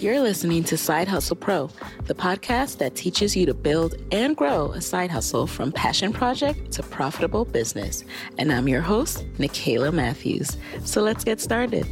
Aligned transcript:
You're 0.00 0.20
listening 0.20 0.64
to 0.64 0.78
Side 0.78 1.08
Hustle 1.08 1.36
Pro, 1.36 1.68
the 2.04 2.14
podcast 2.14 2.78
that 2.78 2.94
teaches 2.94 3.36
you 3.36 3.44
to 3.44 3.52
build 3.52 3.96
and 4.10 4.34
grow 4.34 4.72
a 4.72 4.80
side 4.80 5.10
hustle 5.10 5.46
from 5.46 5.72
passion 5.72 6.10
project 6.10 6.72
to 6.72 6.82
profitable 6.82 7.44
business. 7.44 8.02
And 8.38 8.50
I'm 8.50 8.66
your 8.66 8.80
host, 8.80 9.26
Nicaila 9.34 9.92
Matthews. 9.92 10.56
So 10.86 11.02
let's 11.02 11.22
get 11.22 11.38
started. 11.38 11.84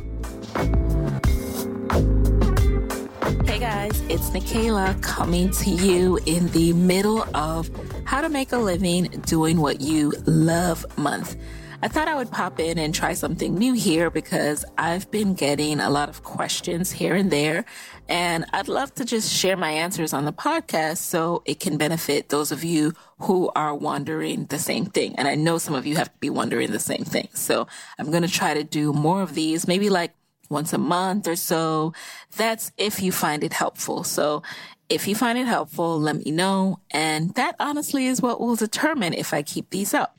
Hey 3.45 3.59
guys, 3.59 4.01
it's 4.09 4.31
Nicaila 4.31 5.03
coming 5.03 5.51
to 5.51 5.69
you 5.69 6.19
in 6.25 6.49
the 6.53 6.73
middle 6.73 7.27
of 7.37 7.71
How 8.07 8.23
to 8.23 8.31
Make 8.31 8.53
a 8.53 8.59
Living 8.59 9.05
Doing 9.27 9.61
What 9.61 9.83
You 9.83 10.15
Love 10.25 10.87
month. 10.97 11.37
I 11.81 11.87
thought 11.87 12.09
I 12.09 12.17
would 12.17 12.33
pop 12.33 12.59
in 12.59 12.77
and 12.77 12.93
try 12.93 13.13
something 13.13 13.55
new 13.55 13.73
here 13.73 14.11
because 14.11 14.65
I've 14.77 15.09
been 15.13 15.35
getting 15.35 15.79
a 15.79 15.89
lot 15.91 16.09
of 16.09 16.25
questions 16.25 16.91
here 16.91 17.15
and 17.15 17.31
there, 17.31 17.67
and 18.09 18.45
I'd 18.53 18.67
love 18.67 18.93
to 18.97 19.05
just 19.05 19.33
share 19.33 19.57
my 19.57 19.71
answers 19.71 20.13
on 20.13 20.25
the 20.25 20.33
podcast 20.33 20.97
so 20.99 21.41
it 21.45 21.61
can 21.61 21.77
benefit 21.77 22.31
those 22.31 22.51
of 22.51 22.65
you 22.65 22.95
who 23.21 23.53
are 23.55 23.77
wondering 23.77 24.47
the 24.47 24.59
same 24.59 24.87
thing. 24.87 25.15
And 25.17 25.29
I 25.29 25.37
know 25.37 25.59
some 25.59 25.77
of 25.77 25.87
you 25.87 25.95
have 25.95 26.13
to 26.13 26.19
be 26.19 26.31
wondering 26.31 26.73
the 26.73 26.81
same 26.81 27.05
thing. 27.05 27.29
So 27.35 27.69
I'm 27.97 28.11
going 28.11 28.25
to 28.25 28.29
try 28.29 28.55
to 28.55 28.65
do 28.65 28.93
more 28.93 29.23
of 29.23 29.35
these, 29.35 29.69
maybe 29.69 29.89
like 29.89 30.15
once 30.49 30.73
a 30.73 30.79
month 30.79 31.29
or 31.29 31.37
so. 31.37 31.93
That's 32.37 32.73
if 32.77 33.01
you 33.01 33.13
find 33.13 33.45
it 33.45 33.53
helpful. 33.53 34.03
So 34.03 34.43
if 34.89 35.07
you 35.07 35.15
find 35.15 35.39
it 35.39 35.47
helpful, 35.47 36.01
let 36.01 36.17
me 36.17 36.33
know. 36.33 36.81
And 36.91 37.35
that 37.35 37.55
honestly 37.61 38.07
is 38.07 38.21
what 38.21 38.41
will 38.41 38.57
determine 38.57 39.15
if 39.15 39.33
I 39.33 39.43
keep 39.43 39.71
these 39.71 39.95
up. 39.95 40.18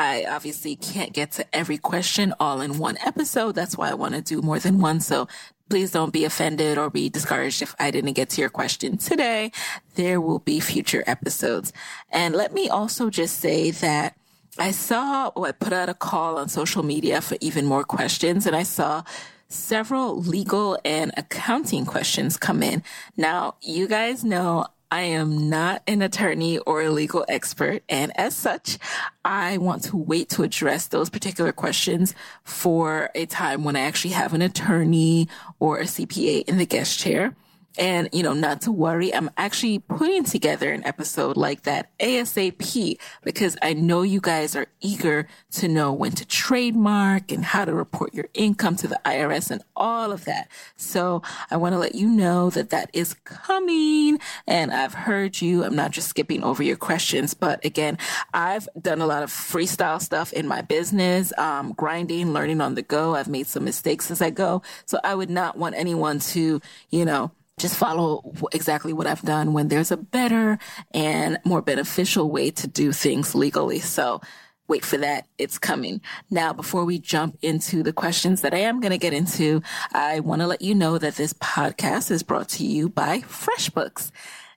I 0.00 0.24
obviously 0.24 0.76
can't 0.76 1.12
get 1.12 1.32
to 1.32 1.44
every 1.54 1.76
question 1.76 2.32
all 2.40 2.62
in 2.62 2.78
one 2.78 2.96
episode. 3.04 3.54
That's 3.54 3.76
why 3.76 3.90
I 3.90 3.94
want 3.94 4.14
to 4.14 4.22
do 4.22 4.40
more 4.40 4.58
than 4.58 4.80
one. 4.80 5.00
So 5.00 5.28
please 5.68 5.90
don't 5.90 6.10
be 6.10 6.24
offended 6.24 6.78
or 6.78 6.88
be 6.88 7.10
discouraged 7.10 7.60
if 7.60 7.74
I 7.78 7.90
didn't 7.90 8.14
get 8.14 8.30
to 8.30 8.40
your 8.40 8.48
question 8.48 8.96
today. 8.96 9.52
There 9.96 10.18
will 10.18 10.38
be 10.38 10.58
future 10.58 11.04
episodes. 11.06 11.74
And 12.10 12.34
let 12.34 12.54
me 12.54 12.66
also 12.70 13.10
just 13.10 13.40
say 13.40 13.72
that 13.72 14.16
I 14.58 14.70
saw, 14.70 15.32
or 15.36 15.48
I 15.48 15.52
put 15.52 15.74
out 15.74 15.90
a 15.90 15.94
call 15.94 16.38
on 16.38 16.48
social 16.48 16.82
media 16.82 17.20
for 17.20 17.36
even 17.42 17.66
more 17.66 17.84
questions 17.84 18.46
and 18.46 18.56
I 18.56 18.62
saw 18.62 19.04
several 19.48 20.18
legal 20.18 20.78
and 20.82 21.12
accounting 21.18 21.84
questions 21.84 22.38
come 22.38 22.62
in. 22.62 22.82
Now, 23.18 23.56
you 23.60 23.86
guys 23.86 24.24
know 24.24 24.64
I 24.90 25.02
am 25.02 25.48
not 25.48 25.82
an 25.86 26.02
attorney 26.02 26.58
or 26.58 26.82
a 26.82 26.90
legal 26.90 27.24
expert. 27.28 27.82
And 27.88 28.12
as 28.18 28.34
such, 28.34 28.78
I 29.24 29.58
want 29.58 29.84
to 29.84 29.96
wait 29.96 30.28
to 30.30 30.42
address 30.42 30.88
those 30.88 31.10
particular 31.10 31.52
questions 31.52 32.14
for 32.42 33.10
a 33.14 33.26
time 33.26 33.62
when 33.62 33.76
I 33.76 33.80
actually 33.80 34.14
have 34.14 34.34
an 34.34 34.42
attorney 34.42 35.28
or 35.60 35.78
a 35.78 35.84
CPA 35.84 36.48
in 36.48 36.58
the 36.58 36.66
guest 36.66 36.98
chair. 36.98 37.36
And, 37.78 38.08
you 38.12 38.22
know, 38.22 38.32
not 38.32 38.62
to 38.62 38.72
worry, 38.72 39.14
I'm 39.14 39.30
actually 39.36 39.78
putting 39.78 40.24
together 40.24 40.72
an 40.72 40.84
episode 40.84 41.36
like 41.36 41.62
that 41.62 41.96
ASAP 41.98 42.98
because 43.22 43.56
I 43.62 43.74
know 43.74 44.02
you 44.02 44.20
guys 44.20 44.56
are 44.56 44.66
eager 44.80 45.28
to 45.52 45.68
know 45.68 45.92
when 45.92 46.12
to 46.12 46.26
trademark 46.26 47.30
and 47.30 47.44
how 47.44 47.64
to 47.64 47.72
report 47.72 48.12
your 48.12 48.28
income 48.34 48.76
to 48.76 48.88
the 48.88 49.00
IRS 49.04 49.50
and 49.50 49.62
all 49.76 50.10
of 50.10 50.24
that. 50.24 50.48
So 50.76 51.22
I 51.50 51.56
want 51.56 51.74
to 51.74 51.78
let 51.78 51.94
you 51.94 52.08
know 52.08 52.50
that 52.50 52.70
that 52.70 52.90
is 52.92 53.14
coming 53.24 54.18
and 54.46 54.72
I've 54.72 54.94
heard 54.94 55.40
you. 55.40 55.64
I'm 55.64 55.76
not 55.76 55.92
just 55.92 56.08
skipping 56.08 56.42
over 56.42 56.62
your 56.62 56.76
questions, 56.76 57.34
but 57.34 57.64
again, 57.64 57.98
I've 58.34 58.68
done 58.80 59.00
a 59.00 59.06
lot 59.06 59.22
of 59.22 59.30
freestyle 59.30 60.00
stuff 60.00 60.32
in 60.32 60.48
my 60.48 60.60
business, 60.60 61.32
um, 61.38 61.72
grinding, 61.72 62.32
learning 62.32 62.60
on 62.60 62.74
the 62.74 62.82
go. 62.82 63.14
I've 63.14 63.28
made 63.28 63.46
some 63.46 63.64
mistakes 63.64 64.10
as 64.10 64.20
I 64.20 64.30
go. 64.30 64.62
So 64.86 64.98
I 65.04 65.14
would 65.14 65.30
not 65.30 65.56
want 65.56 65.76
anyone 65.76 66.18
to, 66.18 66.60
you 66.90 67.04
know, 67.04 67.30
just 67.60 67.76
follow 67.76 68.32
exactly 68.52 68.92
what 68.92 69.06
I've 69.06 69.22
done 69.22 69.52
when 69.52 69.68
there's 69.68 69.90
a 69.90 69.96
better 69.96 70.58
and 70.92 71.38
more 71.44 71.62
beneficial 71.62 72.30
way 72.30 72.50
to 72.52 72.66
do 72.66 72.92
things 72.92 73.34
legally. 73.34 73.80
So 73.80 74.20
wait 74.66 74.84
for 74.84 74.96
that. 74.98 75.26
It's 75.36 75.58
coming. 75.58 76.00
Now, 76.30 76.52
before 76.52 76.84
we 76.84 76.98
jump 76.98 77.36
into 77.42 77.82
the 77.82 77.92
questions 77.92 78.40
that 78.42 78.54
I 78.54 78.58
am 78.58 78.80
going 78.80 78.92
to 78.92 78.98
get 78.98 79.12
into, 79.12 79.62
I 79.92 80.20
want 80.20 80.40
to 80.40 80.46
let 80.46 80.62
you 80.62 80.74
know 80.74 80.96
that 80.96 81.16
this 81.16 81.32
podcast 81.34 82.10
is 82.10 82.22
brought 82.22 82.48
to 82.50 82.64
you 82.64 82.88
by 82.88 83.18
FreshBooks 83.20 84.10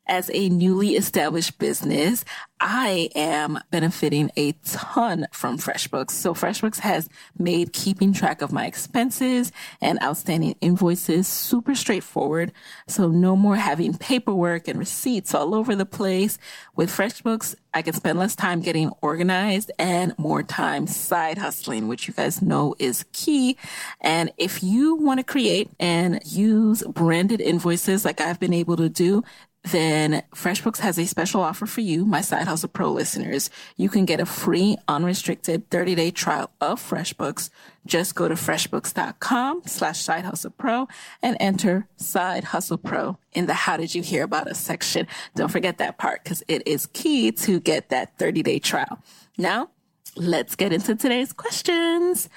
as 0.06 0.30
a 0.34 0.50
newly 0.50 0.96
established 0.96 1.58
business, 1.60 2.26
I 2.60 3.10
am 3.16 3.60
benefiting 3.72 4.32
a 4.38 4.54
ton 4.64 5.28
from 5.32 5.58
FreshBooks. 5.58 6.12
So 6.12 6.34
FreshBooks 6.34 6.80
has 6.80 7.10
made 7.38 7.74
keeping 7.74 8.14
track 8.14 8.42
of 8.42 8.54
my 8.54 8.66
expenses 8.66 9.52
and 9.82 10.02
outstanding 10.02 10.56
invoices 10.62 11.28
super 11.28 11.76
straightforward. 11.76 12.54
So 12.88 13.10
no 13.10 13.36
more 13.36 13.58
having 13.58 13.98
paperwork 13.98 14.68
and 14.68 14.80
receipts 14.80 15.34
all 15.34 15.54
over 15.54 15.76
the 15.76 15.86
place. 15.86 16.38
With 16.76 16.90
FreshBooks, 16.90 17.56
I 17.74 17.82
can 17.82 17.94
spend 17.94 18.20
less 18.20 18.36
time 18.36 18.62
getting 18.62 18.92
organized 19.02 19.72
and 19.78 20.18
more 20.18 20.44
time 20.44 20.88
side 20.88 21.38
hustling, 21.38 21.88
which 21.88 22.08
you 22.08 22.14
guys 22.14 22.42
know 22.42 22.76
is 22.80 23.04
key. 23.12 23.58
And 24.00 24.32
if 24.38 24.64
you 24.64 24.96
want 24.96 25.20
to 25.20 25.24
create 25.24 25.70
and 25.80 26.22
use 26.26 26.84
branded 26.84 27.42
invoices 27.42 28.06
like 28.06 28.22
I've 28.22 28.40
been 28.40 28.54
able 28.54 28.78
to 28.78 28.90
do, 28.90 29.24
then 29.72 30.24
FreshBooks 30.36 30.80
has 30.80 31.00
a 31.00 31.06
special 31.06 31.42
offer 31.42 31.66
for 31.66 31.82
you, 31.82 32.06
my 32.06 32.22
Side 32.22 32.48
Hustle 32.48 32.70
Pro 32.70 32.92
listeners. 32.92 33.50
You 33.78 33.88
can 33.88 34.06
get 34.06 34.20
a 34.20 34.26
free 34.26 34.78
unrestricted 34.88 35.70
30 35.70 35.96
day 35.96 36.12
trial 36.12 36.52
of 36.60 36.82
FreshBooks. 36.82 37.50
Just 37.86 38.16
go 38.16 38.28
to 38.28 38.36
freshbooks.com 38.36 39.64
slash 39.66 40.02
side 40.02 40.24
hustle 40.24 40.52
pro 40.52 40.88
and 41.22 41.36
enter 41.40 41.88
side 41.98 42.46
hustle 42.46 42.78
pro 42.78 43.18
in 43.34 43.46
the 43.46 43.54
how 43.54 43.76
did 43.76 43.94
you 43.94 44.02
hear 44.02 44.24
about 44.24 44.48
us 44.48 44.60
section. 44.60 45.06
Don't 45.36 45.52
forget 45.52 45.80
that 45.80 45.98
part 45.98 46.24
because 46.24 46.44
it 46.48 46.66
is 46.66 46.86
key 46.88 47.32
to 47.34 47.60
get 47.60 47.90
that 47.90 48.18
30 48.18 48.44
day 48.44 48.60
trial. 48.60 49.00
Now 49.38 49.70
let's 50.16 50.56
get 50.56 50.72
into 50.72 50.96
today's 50.96 51.34
questions. 51.34 52.30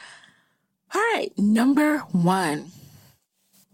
All 0.95 1.01
right, 1.01 1.31
number 1.37 1.99
one. 2.11 2.71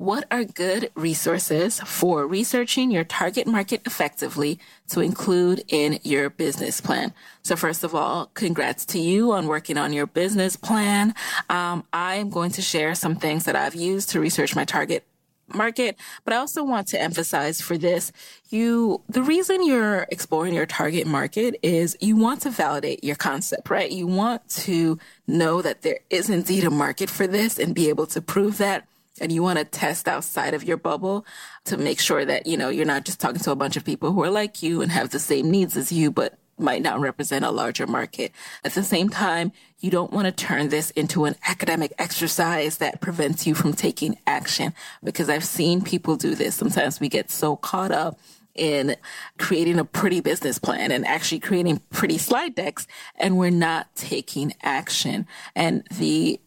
What 0.02 0.25
are 0.32 0.43
good 0.43 0.90
resources 0.96 1.78
for 1.78 2.26
researching 2.26 2.90
your 2.90 3.04
target 3.04 3.46
market 3.46 3.82
effectively 3.87 4.58
to 4.88 4.99
include 4.99 5.62
in 5.69 6.00
your 6.02 6.28
business 6.28 6.81
plan? 6.81 7.14
So 7.44 7.54
first 7.54 7.84
of 7.84 7.94
all, 7.94 8.26
congrats 8.34 8.84
to 8.87 8.99
you 8.99 9.31
on 9.31 9.46
working 9.46 9.78
on 9.78 9.93
your 9.93 10.08
business 10.08 10.56
plan. 10.56 11.14
Um, 11.49 11.84
I'm 11.93 12.31
going 12.31 12.50
to 12.50 12.62
share 12.62 12.96
some 12.96 13.14
things 13.14 13.44
that 13.44 13.54
I've 13.54 13.76
used 13.76 14.10
to 14.10 14.19
research 14.19 14.56
my 14.56 14.64
target 14.64 15.06
market. 15.54 15.96
But 16.25 16.34
I 16.34 16.38
also 16.38 16.64
want 16.64 16.88
to 16.88 17.00
emphasize 17.00 17.60
for 17.60 17.78
this, 17.78 18.10
you, 18.50 19.02
the 19.08 19.22
reason 19.22 19.64
you're 19.64 20.08
exploring 20.10 20.55
your 20.55 20.66
target 20.66 21.06
market 21.06 21.55
is 21.62 21.96
you 22.00 22.16
want 22.16 22.40
to 22.43 22.50
validate 22.50 23.05
your 23.05 23.14
concept, 23.14 23.70
right? 23.70 23.93
You 23.93 24.08
want 24.08 24.48
to 24.48 24.98
know 25.28 25.62
that 25.62 25.82
there 25.82 26.00
is 26.10 26.28
indeed 26.28 26.64
a 26.64 26.70
market 26.70 27.08
for 27.08 27.28
this 27.28 27.56
and 27.56 27.72
be 27.72 27.88
able 27.88 28.06
to 28.06 28.20
prove 28.20 28.58
that 28.58 28.88
and 29.20 29.31
you 29.31 29.43
want 29.43 29.59
to 29.59 29.64
test 29.64 30.09
outside 30.09 30.55
of 30.55 30.64
your 30.64 30.76
bubble 30.76 31.26
to 31.64 31.76
make 31.76 32.00
sure 32.00 32.25
that, 32.25 32.47
you 32.47 32.56
know, 32.56 32.69
you're 32.69 32.87
not 32.87 33.05
just 33.05 33.20
talking 33.20 33.41
to 33.41 33.50
a 33.50 33.56
bunch 33.56 33.76
of 33.76 33.85
people 33.85 34.12
who 34.12 34.23
are 34.23 34.31
like 34.31 34.62
you 34.62 34.81
and 34.82 34.91
have 34.93 35.11
the 35.11 35.19
same 35.19 35.50
needs 35.50 35.76
as 35.76 35.93
you, 35.93 36.11
but 36.11 36.38
might 36.59 36.82
not 36.82 37.00
represent 37.00 37.44
a 37.44 37.50
larger 37.50 37.87
market. 37.87 38.32
At 38.64 38.75
the 38.75 38.82
same 38.82 39.09
time, 39.09 39.53
you 39.81 39.91
don't 39.91 40.12
want 40.12 40.26
to 40.26 40.32
turn 40.32 40.69
this 40.69 40.91
into 40.93 41.25
an 41.25 41.35
academic 41.47 41.93
exercise 41.99 42.79
that 42.79 43.00
prevents 43.00 43.47
you 43.47 43.55
from 43.55 43.73
taking 43.73 44.17
action 44.26 44.73
because 45.03 45.29
I've 45.29 45.44
seen 45.44 45.82
people 45.82 46.17
do 46.17 46.35
this. 46.35 46.55
Sometimes 46.55 47.00
we 47.00 47.08
get 47.08 47.31
so 47.31 47.56
caught 47.56 47.91
up 47.91 48.19
in 48.55 48.97
creating 49.38 49.79
a 49.79 49.85
pretty 49.85 50.20
business 50.20 50.58
plan 50.58 50.93
and 50.93 51.06
actually 51.06 51.41
creating 51.41 51.81
pretty 51.91 52.19
slide 52.19 52.55
decks 52.55 52.87
and 53.17 53.38
we're 53.38 53.50
not 53.50 53.94
taking 53.97 54.53
action. 54.62 55.26
And 55.55 55.85
the 55.91 56.38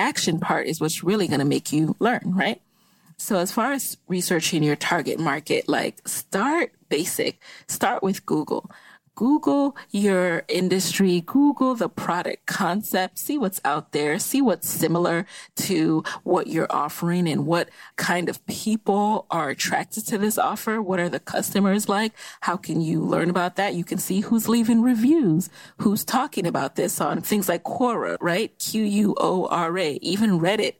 action 0.00 0.40
part 0.40 0.66
is 0.66 0.80
what's 0.80 1.04
really 1.04 1.28
going 1.28 1.40
to 1.40 1.46
make 1.46 1.72
you 1.72 1.94
learn, 2.00 2.22
right? 2.34 2.60
So 3.16 3.36
as 3.36 3.52
far 3.52 3.72
as 3.72 3.98
researching 4.08 4.62
your 4.62 4.76
target 4.76 5.20
market, 5.20 5.68
like 5.68 6.08
start 6.08 6.72
basic, 6.88 7.42
start 7.68 8.02
with 8.02 8.24
Google. 8.24 8.70
Google 9.14 9.76
your 9.90 10.44
industry, 10.48 11.20
Google 11.20 11.74
the 11.74 11.88
product 11.88 12.46
concept, 12.46 13.18
see 13.18 13.36
what's 13.36 13.60
out 13.64 13.92
there, 13.92 14.18
see 14.18 14.40
what's 14.40 14.68
similar 14.68 15.26
to 15.56 16.02
what 16.22 16.46
you're 16.46 16.70
offering 16.70 17.28
and 17.28 17.46
what 17.46 17.68
kind 17.96 18.28
of 18.28 18.44
people 18.46 19.26
are 19.30 19.50
attracted 19.50 20.06
to 20.06 20.18
this 20.18 20.38
offer. 20.38 20.80
What 20.80 21.00
are 21.00 21.08
the 21.08 21.20
customers 21.20 21.88
like? 21.88 22.12
How 22.40 22.56
can 22.56 22.80
you 22.80 23.00
learn 23.00 23.30
about 23.30 23.56
that? 23.56 23.74
You 23.74 23.84
can 23.84 23.98
see 23.98 24.20
who's 24.20 24.48
leaving 24.48 24.82
reviews, 24.82 25.50
who's 25.78 26.04
talking 26.04 26.46
about 26.46 26.76
this 26.76 27.00
on 27.00 27.20
things 27.20 27.48
like 27.48 27.64
Quora, 27.64 28.16
right? 28.20 28.56
Q-U-O-R-A, 28.58 29.92
even 30.02 30.40
Reddit. 30.40 30.74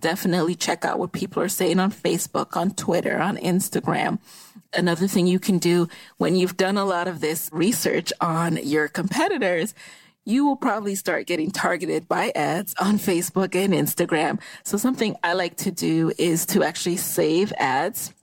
Definitely 0.00 0.54
check 0.54 0.84
out 0.84 0.98
what 0.98 1.12
people 1.12 1.42
are 1.42 1.48
saying 1.48 1.78
on 1.78 1.92
Facebook, 1.92 2.56
on 2.56 2.70
Twitter, 2.70 3.18
on 3.18 3.36
Instagram 3.36 4.18
another 4.74 5.06
thing 5.06 5.26
you 5.26 5.38
can 5.38 5.58
do 5.58 5.88
when 6.18 6.34
you've 6.34 6.56
done 6.56 6.76
a 6.76 6.84
lot 6.84 7.08
of 7.08 7.20
this 7.20 7.48
research 7.52 8.12
on 8.20 8.56
your 8.62 8.88
competitors, 8.88 9.74
you 10.24 10.44
will 10.44 10.56
probably 10.56 10.94
start 10.94 11.26
getting 11.26 11.50
targeted 11.50 12.06
by 12.08 12.32
ads 12.34 12.74
on 12.80 12.98
Facebook 12.98 13.54
and 13.54 13.72
Instagram. 13.72 14.40
So 14.62 14.76
something 14.76 15.16
I 15.22 15.32
like 15.32 15.56
to 15.58 15.70
do 15.70 16.12
is 16.18 16.46
to 16.46 16.62
actually 16.62 16.96
save 16.96 17.52
ads 17.58 18.14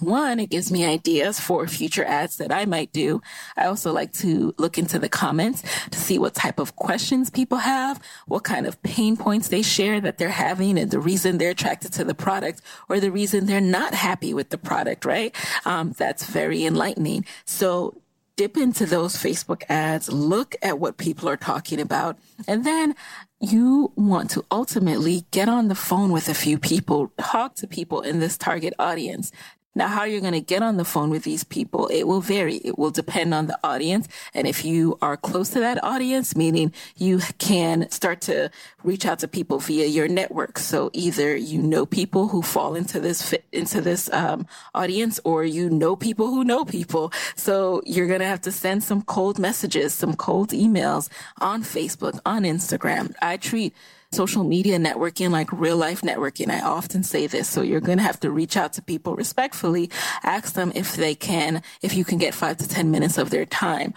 one, 0.00 0.40
it 0.40 0.50
gives 0.50 0.70
me 0.70 0.84
ideas 0.84 1.40
for 1.40 1.66
future 1.66 2.04
ads 2.04 2.36
that 2.36 2.52
I 2.52 2.64
might 2.64 2.92
do. 2.92 3.20
I 3.56 3.66
also 3.66 3.92
like 3.92 4.12
to 4.14 4.54
look 4.58 4.78
into 4.78 4.98
the 4.98 5.08
comments 5.08 5.62
to 5.90 5.98
see 5.98 6.18
what 6.18 6.34
type 6.34 6.58
of 6.58 6.76
questions 6.76 7.30
people 7.30 7.58
have, 7.58 8.00
what 8.26 8.44
kind 8.44 8.66
of 8.66 8.82
pain 8.82 9.16
points 9.16 9.48
they 9.48 9.62
share 9.62 10.00
that 10.00 10.18
they're 10.18 10.28
having 10.28 10.78
and 10.78 10.90
the 10.90 11.00
reason 11.00 11.38
they're 11.38 11.50
attracted 11.50 11.92
to 11.94 12.04
the 12.04 12.14
product 12.14 12.60
or 12.88 13.00
the 13.00 13.10
reason 13.10 13.46
they're 13.46 13.60
not 13.60 13.94
happy 13.94 14.32
with 14.34 14.50
the 14.50 14.58
product, 14.58 15.04
right? 15.04 15.34
Um, 15.64 15.92
that's 15.96 16.26
very 16.26 16.64
enlightening. 16.64 17.24
So 17.44 18.00
dip 18.36 18.56
into 18.56 18.84
those 18.84 19.16
Facebook 19.16 19.62
ads, 19.68 20.12
look 20.12 20.54
at 20.62 20.78
what 20.78 20.98
people 20.98 21.28
are 21.28 21.38
talking 21.38 21.80
about, 21.80 22.18
and 22.46 22.64
then 22.64 22.94
you 23.40 23.92
want 23.96 24.30
to 24.30 24.44
ultimately 24.50 25.24
get 25.30 25.48
on 25.48 25.68
the 25.68 25.74
phone 25.74 26.10
with 26.10 26.28
a 26.28 26.34
few 26.34 26.58
people, 26.58 27.12
talk 27.18 27.54
to 27.56 27.66
people 27.66 28.00
in 28.00 28.18
this 28.20 28.38
target 28.38 28.74
audience. 28.78 29.30
Now, 29.76 29.88
how 29.88 30.04
you're 30.04 30.22
going 30.22 30.32
to 30.32 30.40
get 30.40 30.62
on 30.62 30.78
the 30.78 30.86
phone 30.86 31.10
with 31.10 31.24
these 31.24 31.44
people, 31.44 31.86
it 31.88 32.04
will 32.04 32.22
vary. 32.22 32.56
It 32.56 32.78
will 32.78 32.90
depend 32.90 33.34
on 33.34 33.46
the 33.46 33.58
audience. 33.62 34.08
And 34.32 34.48
if 34.48 34.64
you 34.64 34.96
are 35.02 35.18
close 35.18 35.50
to 35.50 35.60
that 35.60 35.84
audience, 35.84 36.34
meaning 36.34 36.72
you 36.96 37.20
can 37.36 37.90
start 37.90 38.22
to 38.22 38.50
reach 38.84 39.04
out 39.04 39.18
to 39.18 39.28
people 39.28 39.58
via 39.58 39.86
your 39.86 40.08
network. 40.08 40.58
So 40.58 40.88
either 40.94 41.36
you 41.36 41.60
know 41.60 41.84
people 41.84 42.28
who 42.28 42.40
fall 42.40 42.74
into 42.74 43.00
this, 43.00 43.34
into 43.52 43.82
this, 43.82 44.10
um, 44.14 44.46
audience 44.74 45.20
or 45.24 45.44
you 45.44 45.68
know 45.68 45.94
people 45.94 46.28
who 46.28 46.42
know 46.42 46.64
people. 46.64 47.12
So 47.34 47.82
you're 47.84 48.06
going 48.06 48.20
to 48.20 48.26
have 48.26 48.40
to 48.42 48.52
send 48.52 48.82
some 48.82 49.02
cold 49.02 49.38
messages, 49.38 49.92
some 49.92 50.16
cold 50.16 50.50
emails 50.50 51.10
on 51.40 51.62
Facebook, 51.62 52.18
on 52.24 52.44
Instagram. 52.44 53.14
I 53.20 53.36
treat 53.36 53.74
social 54.12 54.44
media 54.44 54.78
networking 54.78 55.30
like 55.30 55.52
real 55.52 55.76
life 55.76 56.02
networking. 56.02 56.50
I 56.50 56.60
often 56.60 57.02
say 57.02 57.26
this. 57.26 57.48
So 57.48 57.62
you're 57.62 57.80
going 57.80 57.98
to 57.98 58.04
have 58.04 58.20
to 58.20 58.30
reach 58.30 58.56
out 58.56 58.72
to 58.74 58.82
people 58.82 59.14
respectfully, 59.16 59.90
ask 60.22 60.54
them 60.54 60.72
if 60.74 60.96
they 60.96 61.14
can, 61.14 61.62
if 61.82 61.94
you 61.94 62.04
can 62.04 62.18
get 62.18 62.34
five 62.34 62.56
to 62.58 62.68
10 62.68 62.90
minutes 62.90 63.18
of 63.18 63.30
their 63.30 63.46
time 63.46 63.94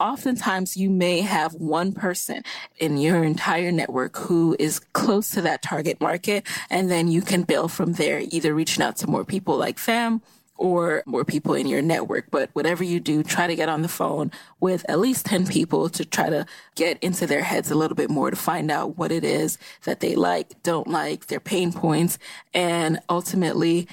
oftentimes 0.00 0.76
you 0.76 0.90
may 0.90 1.20
have 1.20 1.52
one 1.54 1.92
person 1.92 2.42
in 2.78 2.96
your 2.96 3.22
entire 3.22 3.70
network 3.70 4.16
who 4.16 4.56
is 4.58 4.80
close 4.94 5.30
to 5.30 5.42
that 5.42 5.62
target 5.62 6.00
market. 6.00 6.46
And 6.70 6.90
then 6.90 7.08
you 7.08 7.20
can 7.20 7.42
build 7.42 7.70
from 7.70 7.92
there, 7.92 8.22
either 8.30 8.54
reaching 8.54 8.82
out 8.82 8.96
to 8.96 9.06
more 9.06 9.24
people 9.24 9.56
like 9.56 9.78
fam 9.78 10.22
or 10.60 11.02
more 11.06 11.24
people 11.24 11.54
in 11.54 11.66
your 11.66 11.80
network. 11.80 12.30
But 12.30 12.50
whatever 12.52 12.84
you 12.84 13.00
do, 13.00 13.22
try 13.22 13.46
to 13.46 13.56
get 13.56 13.70
on 13.70 13.80
the 13.80 13.88
phone 13.88 14.30
with 14.60 14.84
at 14.90 15.00
least 15.00 15.24
10 15.26 15.46
people 15.46 15.88
to 15.88 16.04
try 16.04 16.28
to 16.28 16.44
get 16.74 17.02
into 17.02 17.26
their 17.26 17.42
heads 17.42 17.70
a 17.70 17.74
little 17.74 17.96
bit 17.96 18.10
more 18.10 18.30
to 18.30 18.36
find 18.36 18.70
out 18.70 18.98
what 18.98 19.10
it 19.10 19.24
is 19.24 19.56
that 19.84 20.00
they 20.00 20.14
like, 20.14 20.62
don't 20.62 20.86
like, 20.86 21.26
their 21.26 21.40
pain 21.40 21.72
points. 21.72 22.18
And 22.52 23.00
ultimately, 23.08 23.88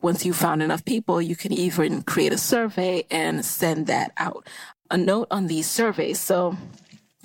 once 0.00 0.24
you've 0.24 0.36
found 0.36 0.62
enough 0.62 0.84
people, 0.84 1.20
you 1.20 1.34
can 1.34 1.52
even 1.52 2.02
create 2.02 2.32
a 2.32 2.38
survey 2.38 3.04
and 3.10 3.44
send 3.44 3.88
that 3.88 4.12
out. 4.16 4.48
A 4.92 4.96
note 4.96 5.26
on 5.30 5.48
these 5.48 5.68
surveys. 5.68 6.20
So 6.20 6.56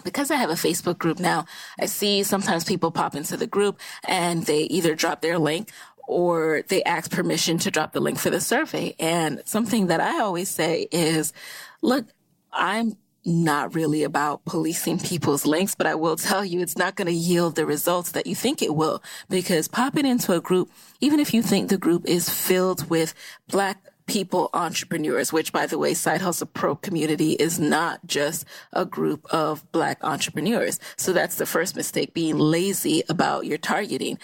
because 0.03 0.31
I 0.31 0.35
have 0.37 0.49
a 0.49 0.53
Facebook 0.53 0.97
group 0.97 1.19
now, 1.19 1.45
I 1.79 1.85
see 1.85 2.23
sometimes 2.23 2.63
people 2.63 2.91
pop 2.91 3.13
into 3.13 3.35
the 3.35 3.45
group 3.45 3.79
and 4.07 4.45
they 4.45 4.61
either 4.61 4.95
drop 4.95 5.21
their 5.21 5.37
link 5.37 5.69
or 6.07 6.63
they 6.69 6.83
ask 6.83 7.11
permission 7.11 7.57
to 7.59 7.71
drop 7.71 7.91
the 7.91 7.99
link 7.99 8.17
for 8.17 8.29
the 8.29 8.41
survey. 8.41 8.95
And 8.99 9.41
something 9.45 9.87
that 9.87 10.01
I 10.01 10.21
always 10.21 10.49
say 10.49 10.87
is, 10.91 11.33
look, 11.81 12.05
I'm 12.51 12.97
not 13.25 13.75
really 13.75 14.03
about 14.03 14.45
policing 14.45 14.99
people's 14.99 15.45
links, 15.45 15.75
but 15.75 15.85
I 15.85 15.95
will 15.95 16.15
tell 16.15 16.45
you 16.45 16.61
it's 16.61 16.77
not 16.77 16.95
going 16.95 17.07
to 17.07 17.13
yield 17.13 17.55
the 17.55 17.65
results 17.65 18.11
that 18.11 18.25
you 18.25 18.33
think 18.33 18.61
it 18.61 18.73
will 18.73 19.03
because 19.29 19.67
popping 19.67 20.05
into 20.05 20.33
a 20.33 20.39
group, 20.39 20.71
even 21.01 21.19
if 21.19 21.33
you 21.33 21.41
think 21.41 21.69
the 21.69 21.77
group 21.77 22.05
is 22.05 22.29
filled 22.29 22.89
with 22.89 23.13
black 23.49 23.83
people 24.05 24.49
entrepreneurs, 24.53 25.33
which 25.33 25.51
by 25.51 25.65
the 25.65 25.77
way, 25.77 25.93
Side 25.93 26.21
Hustle 26.21 26.47
Pro 26.47 26.75
community 26.75 27.33
is 27.33 27.59
not 27.59 27.99
just 28.07 28.45
a 28.71 28.85
group 28.85 29.25
of 29.29 29.69
black 29.73 30.01
entrepreneurs. 30.03 30.79
So 30.95 31.11
that's 31.11 31.35
the 31.35 31.45
first 31.45 31.75
mistake, 31.75 32.13
being 32.13 32.39
lazy 32.39 33.03
about 33.09 33.45
your 33.45 33.57
targeting 33.57 34.17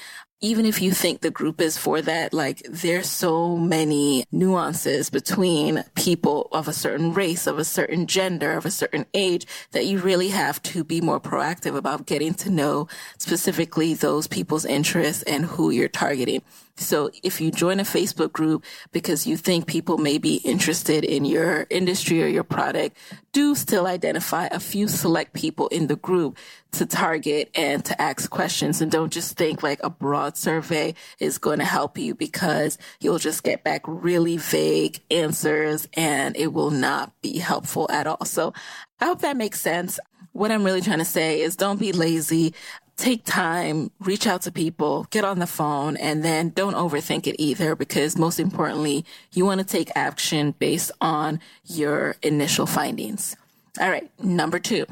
even 0.44 0.66
if 0.66 0.82
you 0.82 0.92
think 0.92 1.22
the 1.22 1.32
group 1.32 1.62
is 1.62 1.78
for 1.78 2.02
that, 2.02 2.34
like 2.34 2.62
there's 2.70 3.10
so 3.10 3.56
many 3.56 4.26
nuances 4.30 5.10
between 5.10 5.86
people 5.96 6.50
of 6.52 6.68
a 6.68 6.74
certain 6.74 7.14
race, 7.14 7.48
of 7.48 7.58
a 7.58 7.64
certain 7.64 8.06
gender, 8.08 8.52
of 8.52 8.66
a 8.66 8.72
certain 8.72 9.06
age 9.14 9.48
that 9.72 9.86
you 9.86 10.00
really 10.00 10.28
have 10.28 10.62
to 10.64 10.84
be 10.84 11.00
more 11.00 11.22
proactive 11.22 11.78
about 11.78 12.06
getting 12.06 12.34
to 12.34 12.50
know 12.50 12.90
specifically 13.18 13.94
those 13.94 14.28
people's 14.28 14.66
interests 14.66 15.24
and 15.24 15.46
who 15.46 15.70
you're 15.70 15.88
targeting. 15.88 16.42
So 16.76 17.12
if 17.22 17.40
you 17.40 17.52
join 17.52 17.80
a 17.80 17.84
Facebook 17.84 18.32
group 18.32 18.66
because 18.92 19.28
you 19.28 19.38
think 19.38 19.68
people 19.68 19.98
may 20.00 20.18
be 20.18 20.38
interested 20.38 21.04
in 21.04 21.24
your 21.24 21.68
industry 21.70 22.24
or 22.24 22.28
your 22.28 22.44
product, 22.44 22.98
do 23.32 23.54
still 23.54 23.86
identify 23.86 24.48
a 24.48 24.60
few 24.60 24.88
select 24.88 25.34
people 25.34 25.68
in 25.68 25.88
the 25.88 25.96
group 25.96 26.38
to 26.72 26.88
target 26.88 27.52
and 27.54 27.86
to 27.86 28.02
ask 28.02 28.30
questions. 28.30 28.82
And 28.82 28.92
don't 28.92 29.14
just 29.14 29.38
think 29.38 29.62
like 29.62 29.80
a 29.84 29.90
broad 29.90 30.36
survey 30.36 30.96
is 31.20 31.38
going 31.38 31.60
to 31.60 31.66
help 31.66 31.98
you 31.98 32.16
because 32.16 32.80
you'll 33.00 33.20
just 33.20 33.44
get 33.44 33.64
back 33.64 33.82
really 33.86 34.38
vague 34.38 35.00
answers 35.12 35.88
and 35.94 36.36
it 36.36 36.54
will 36.54 36.72
not 36.72 37.14
be 37.22 37.38
helpful 37.38 37.90
at 37.92 38.08
all. 38.08 38.26
So 38.26 38.54
I 39.00 39.06
hope 39.06 39.22
that 39.22 39.38
makes 39.38 39.62
sense. 39.62 40.00
What 40.32 40.52
I'm 40.52 40.64
really 40.64 40.82
trying 40.82 41.00
to 41.00 41.06
say 41.06 41.42
is 41.42 41.56
don't 41.56 41.80
be 41.80 41.92
lazy 41.92 42.56
take 42.98 43.26
time, 43.26 43.92
reach 44.00 44.28
out 44.28 44.44
to 44.44 44.52
people, 44.52 45.08
get 45.10 45.24
on 45.24 45.40
the 45.40 45.48
phone, 45.48 45.98
and 45.98 46.24
then 46.24 46.50
don't 46.50 46.76
overthink 46.76 47.28
it 47.28 47.36
either 47.40 47.76
because 47.76 48.18
most 48.18 48.40
importantly, 48.40 49.06
you 49.32 49.46
want 49.46 49.60
to 49.60 49.66
take 49.66 49.92
action 49.96 50.54
based 50.60 50.92
on 51.02 51.40
your 51.66 52.16
initial 52.22 52.66
findings. 52.66 53.36
All 53.80 53.90
right. 53.90 54.10
Number 54.24 54.60
two, 54.60 54.86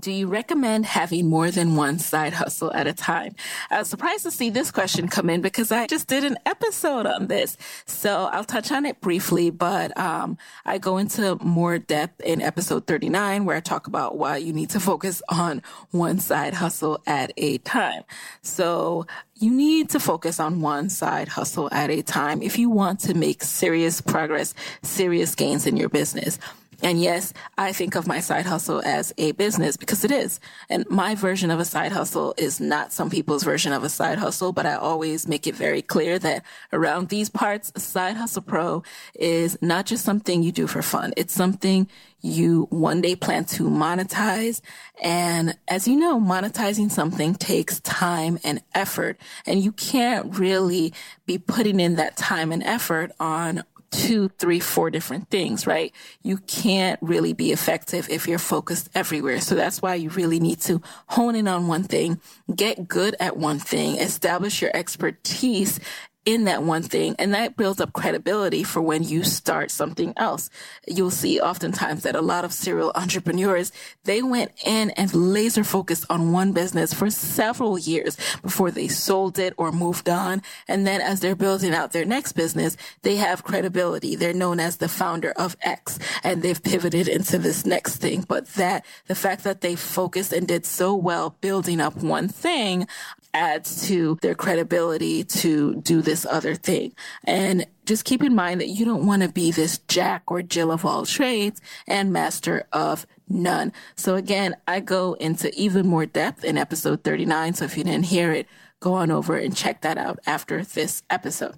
Do 0.00 0.10
you 0.10 0.28
recommend 0.28 0.86
having 0.86 1.28
more 1.28 1.50
than 1.50 1.76
one 1.76 1.98
side 1.98 2.32
hustle 2.32 2.72
at 2.72 2.86
a 2.86 2.94
time? 2.94 3.34
I 3.70 3.78
was 3.80 3.88
surprised 3.88 4.22
to 4.22 4.30
see 4.30 4.48
this 4.48 4.70
question 4.70 5.08
come 5.08 5.28
in 5.28 5.42
because 5.42 5.70
I 5.70 5.86
just 5.86 6.08
did 6.08 6.24
an 6.24 6.38
episode 6.46 7.04
on 7.04 7.26
this. 7.26 7.58
So 7.84 8.30
I'll 8.32 8.44
touch 8.44 8.72
on 8.72 8.86
it 8.86 9.02
briefly, 9.02 9.50
but 9.50 9.96
um, 9.98 10.38
I 10.64 10.78
go 10.78 10.96
into 10.96 11.36
more 11.44 11.78
depth 11.78 12.20
in 12.22 12.40
episode 12.40 12.86
39 12.86 13.44
where 13.44 13.56
I 13.56 13.60
talk 13.60 13.88
about 13.88 14.16
why 14.16 14.38
you 14.38 14.54
need 14.54 14.70
to 14.70 14.80
focus 14.80 15.20
on 15.28 15.60
one 15.90 16.18
side 16.18 16.54
hustle 16.54 17.02
at 17.06 17.32
a 17.36 17.58
time. 17.58 18.04
So 18.40 19.06
you 19.34 19.50
need 19.50 19.90
to 19.90 20.00
focus 20.00 20.40
on 20.40 20.62
one 20.62 20.88
side 20.88 21.28
hustle 21.28 21.68
at 21.72 21.90
a 21.90 22.02
time 22.02 22.42
if 22.42 22.58
you 22.58 22.70
want 22.70 23.00
to 23.00 23.14
make 23.14 23.42
serious 23.42 24.00
progress, 24.00 24.54
serious 24.82 25.34
gains 25.34 25.66
in 25.66 25.76
your 25.76 25.90
business. 25.90 26.38
And 26.82 27.00
yes, 27.00 27.32
I 27.58 27.72
think 27.72 27.94
of 27.94 28.06
my 28.06 28.20
side 28.20 28.46
hustle 28.46 28.80
as 28.84 29.12
a 29.18 29.32
business 29.32 29.76
because 29.76 30.04
it 30.04 30.10
is. 30.10 30.40
And 30.68 30.88
my 30.88 31.14
version 31.14 31.50
of 31.50 31.60
a 31.60 31.64
side 31.64 31.92
hustle 31.92 32.34
is 32.38 32.60
not 32.60 32.92
some 32.92 33.10
people's 33.10 33.44
version 33.44 33.72
of 33.72 33.84
a 33.84 33.88
side 33.88 34.18
hustle, 34.18 34.52
but 34.52 34.66
I 34.66 34.74
always 34.74 35.28
make 35.28 35.46
it 35.46 35.54
very 35.54 35.82
clear 35.82 36.18
that 36.18 36.44
around 36.72 37.08
these 37.08 37.28
parts, 37.28 37.72
Side 37.76 38.16
Hustle 38.16 38.42
Pro 38.42 38.82
is 39.14 39.58
not 39.60 39.86
just 39.86 40.04
something 40.04 40.42
you 40.42 40.52
do 40.52 40.66
for 40.66 40.82
fun. 40.82 41.12
It's 41.16 41.34
something 41.34 41.88
you 42.22 42.66
one 42.70 43.00
day 43.00 43.16
plan 43.16 43.44
to 43.46 43.64
monetize. 43.64 44.60
And 45.02 45.56
as 45.68 45.88
you 45.88 45.96
know, 45.96 46.20
monetizing 46.20 46.90
something 46.90 47.34
takes 47.34 47.80
time 47.80 48.38
and 48.44 48.62
effort. 48.74 49.18
And 49.46 49.62
you 49.62 49.72
can't 49.72 50.38
really 50.38 50.92
be 51.26 51.38
putting 51.38 51.80
in 51.80 51.96
that 51.96 52.16
time 52.16 52.52
and 52.52 52.62
effort 52.62 53.12
on 53.18 53.64
two, 53.90 54.28
three, 54.38 54.60
four 54.60 54.90
different 54.90 55.30
things, 55.30 55.66
right? 55.66 55.92
You 56.22 56.38
can't 56.38 56.98
really 57.02 57.32
be 57.32 57.52
effective 57.52 58.08
if 58.08 58.28
you're 58.28 58.38
focused 58.38 58.88
everywhere. 58.94 59.40
So 59.40 59.54
that's 59.54 59.82
why 59.82 59.94
you 59.96 60.10
really 60.10 60.40
need 60.40 60.60
to 60.62 60.80
hone 61.08 61.34
in 61.34 61.48
on 61.48 61.66
one 61.66 61.84
thing, 61.84 62.20
get 62.54 62.88
good 62.88 63.16
at 63.20 63.36
one 63.36 63.58
thing, 63.58 63.96
establish 63.96 64.62
your 64.62 64.70
expertise 64.74 65.80
in 66.26 66.44
that 66.44 66.62
one 66.62 66.82
thing. 66.82 67.14
And 67.18 67.32
that 67.34 67.56
builds 67.56 67.80
up 67.80 67.92
credibility 67.92 68.62
for 68.62 68.82
when 68.82 69.02
you 69.02 69.24
start 69.24 69.70
something 69.70 70.12
else. 70.16 70.50
You'll 70.86 71.10
see 71.10 71.40
oftentimes 71.40 72.02
that 72.02 72.14
a 72.14 72.20
lot 72.20 72.44
of 72.44 72.52
serial 72.52 72.92
entrepreneurs, 72.94 73.72
they 74.04 74.22
went 74.22 74.52
in 74.64 74.90
and 74.90 75.12
laser 75.14 75.64
focused 75.64 76.04
on 76.10 76.32
one 76.32 76.52
business 76.52 76.92
for 76.92 77.10
several 77.10 77.78
years 77.78 78.16
before 78.42 78.70
they 78.70 78.88
sold 78.88 79.38
it 79.38 79.54
or 79.56 79.72
moved 79.72 80.08
on. 80.08 80.42
And 80.68 80.86
then 80.86 81.00
as 81.00 81.20
they're 81.20 81.34
building 81.34 81.74
out 81.74 81.92
their 81.92 82.04
next 82.04 82.32
business, 82.32 82.76
they 83.02 83.16
have 83.16 83.44
credibility. 83.44 84.14
They're 84.14 84.34
known 84.34 84.60
as 84.60 84.76
the 84.76 84.88
founder 84.88 85.32
of 85.32 85.56
X 85.62 85.98
and 86.22 86.42
they've 86.42 86.62
pivoted 86.62 87.08
into 87.08 87.38
this 87.38 87.64
next 87.64 87.96
thing. 87.96 88.24
But 88.28 88.46
that 88.54 88.84
the 89.06 89.14
fact 89.14 89.44
that 89.44 89.62
they 89.62 89.74
focused 89.76 90.32
and 90.32 90.46
did 90.46 90.66
so 90.66 90.94
well 90.94 91.36
building 91.40 91.80
up 91.80 91.96
one 91.96 92.28
thing, 92.28 92.86
adds 93.32 93.86
to 93.88 94.18
their 94.22 94.34
credibility 94.34 95.24
to 95.24 95.76
do 95.76 96.02
this 96.02 96.26
other 96.26 96.54
thing. 96.54 96.94
And 97.24 97.66
just 97.86 98.04
keep 98.04 98.22
in 98.22 98.34
mind 98.34 98.60
that 98.60 98.68
you 98.68 98.84
don't 98.84 99.06
want 99.06 99.22
to 99.22 99.28
be 99.28 99.50
this 99.50 99.78
Jack 99.88 100.24
or 100.26 100.42
Jill 100.42 100.70
of 100.70 100.84
all 100.84 101.06
trades 101.06 101.60
and 101.86 102.12
master 102.12 102.66
of 102.72 103.06
none. 103.28 103.72
So 103.96 104.16
again, 104.16 104.56
I 104.66 104.80
go 104.80 105.14
into 105.14 105.52
even 105.58 105.86
more 105.86 106.06
depth 106.06 106.44
in 106.44 106.58
episode 106.58 107.04
39. 107.04 107.54
So 107.54 107.64
if 107.64 107.76
you 107.76 107.84
didn't 107.84 108.06
hear 108.06 108.32
it, 108.32 108.46
go 108.80 108.94
on 108.94 109.10
over 109.10 109.36
and 109.36 109.56
check 109.56 109.82
that 109.82 109.98
out 109.98 110.18
after 110.26 110.64
this 110.64 111.02
episode. 111.10 111.54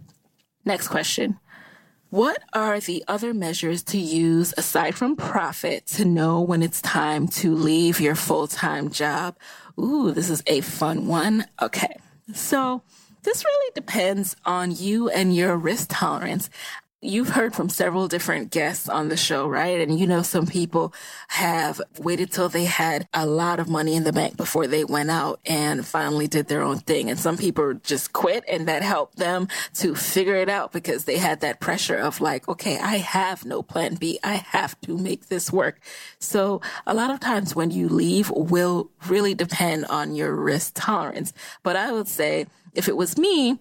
Next 0.65 0.89
question. 0.89 1.39
What 2.11 2.43
are 2.53 2.79
the 2.79 3.03
other 3.09 3.33
measures 3.33 3.83
to 3.85 3.97
use 3.97 4.53
aside 4.59 4.95
from 4.95 5.17
profit 5.17 5.87
to 5.87 6.05
know 6.05 6.43
when 6.43 6.63
it's 6.63 6.83
time 6.83 7.27
to 7.29 7.55
leave 7.55 8.03
your 8.03 8.15
full-time 8.15 8.91
job? 8.91 9.39
Ooh, 9.79 10.13
this 10.13 10.31
is 10.31 10.43
a 10.47 10.61
fun 10.61 11.07
one. 11.07 11.47
Okay. 11.61 11.97
So 12.35 12.83
this 13.23 13.45
really 13.45 13.73
depends 13.75 14.37
on 14.45 14.73
you 14.73 15.09
and 15.09 15.35
your 15.35 15.57
risk 15.57 15.89
tolerance. 15.91 16.51
You've 17.05 17.31
heard 17.31 17.53
from 17.53 17.69
several 17.69 18.07
different 18.07 18.53
guests 18.53 18.89
on 18.89 19.09
the 19.09 19.17
show, 19.17 19.49
right? 19.49 19.81
And 19.81 19.99
you 19.99 20.07
know, 20.07 20.23
some 20.23 20.47
people 20.47 20.95
have 21.27 21.83
waited 21.99 22.31
till 22.31 22.49
they 22.49 22.65
had 22.65 23.09
a 23.13 23.27
lot 23.27 23.59
of 23.59 23.69
money 23.69 23.97
in 23.97 24.05
the 24.05 24.13
bank 24.13 24.37
before 24.37 24.69
they 24.69 24.85
went 24.85 25.11
out 25.11 25.41
and 25.45 25.85
finally 25.85 26.29
did 26.29 26.47
their 26.47 26.63
own 26.63 26.79
thing. 26.79 27.11
And 27.11 27.19
some 27.19 27.37
people 27.37 27.75
just 27.75 28.13
quit 28.13 28.45
and 28.49 28.69
that 28.69 28.83
helped 28.83 29.17
them 29.17 29.49
to 29.75 29.97
figure 29.97 30.37
it 30.37 30.49
out 30.49 30.71
because 30.71 31.05
they 31.05 31.19
had 31.19 31.41
that 31.41 31.59
pressure 31.59 31.97
of 31.97 32.21
like, 32.21 32.49
okay, 32.49 32.79
I 32.79 32.99
have 32.99 33.45
no 33.45 33.65
plan 33.65 33.97
B. 33.97 34.21
I 34.23 34.35
have 34.35 34.81
to 34.83 34.97
make 34.97 35.27
this 35.27 35.53
work. 35.53 35.81
So 36.21 36.61
a 36.87 36.95
lot 36.95 37.11
of 37.11 37.19
times 37.19 37.57
when 37.57 37.73
you 37.73 37.89
leave 37.89 38.31
will 38.31 38.93
really 39.09 39.35
depend 39.35 39.87
on 39.87 40.15
your 40.15 40.37
risk 40.37 40.75
tolerance. 40.77 41.33
But 41.65 41.75
I 41.75 41.91
would 41.91 42.07
say 42.07 42.47
if 42.75 42.87
it 42.89 42.97
was 42.97 43.19
me, 43.19 43.59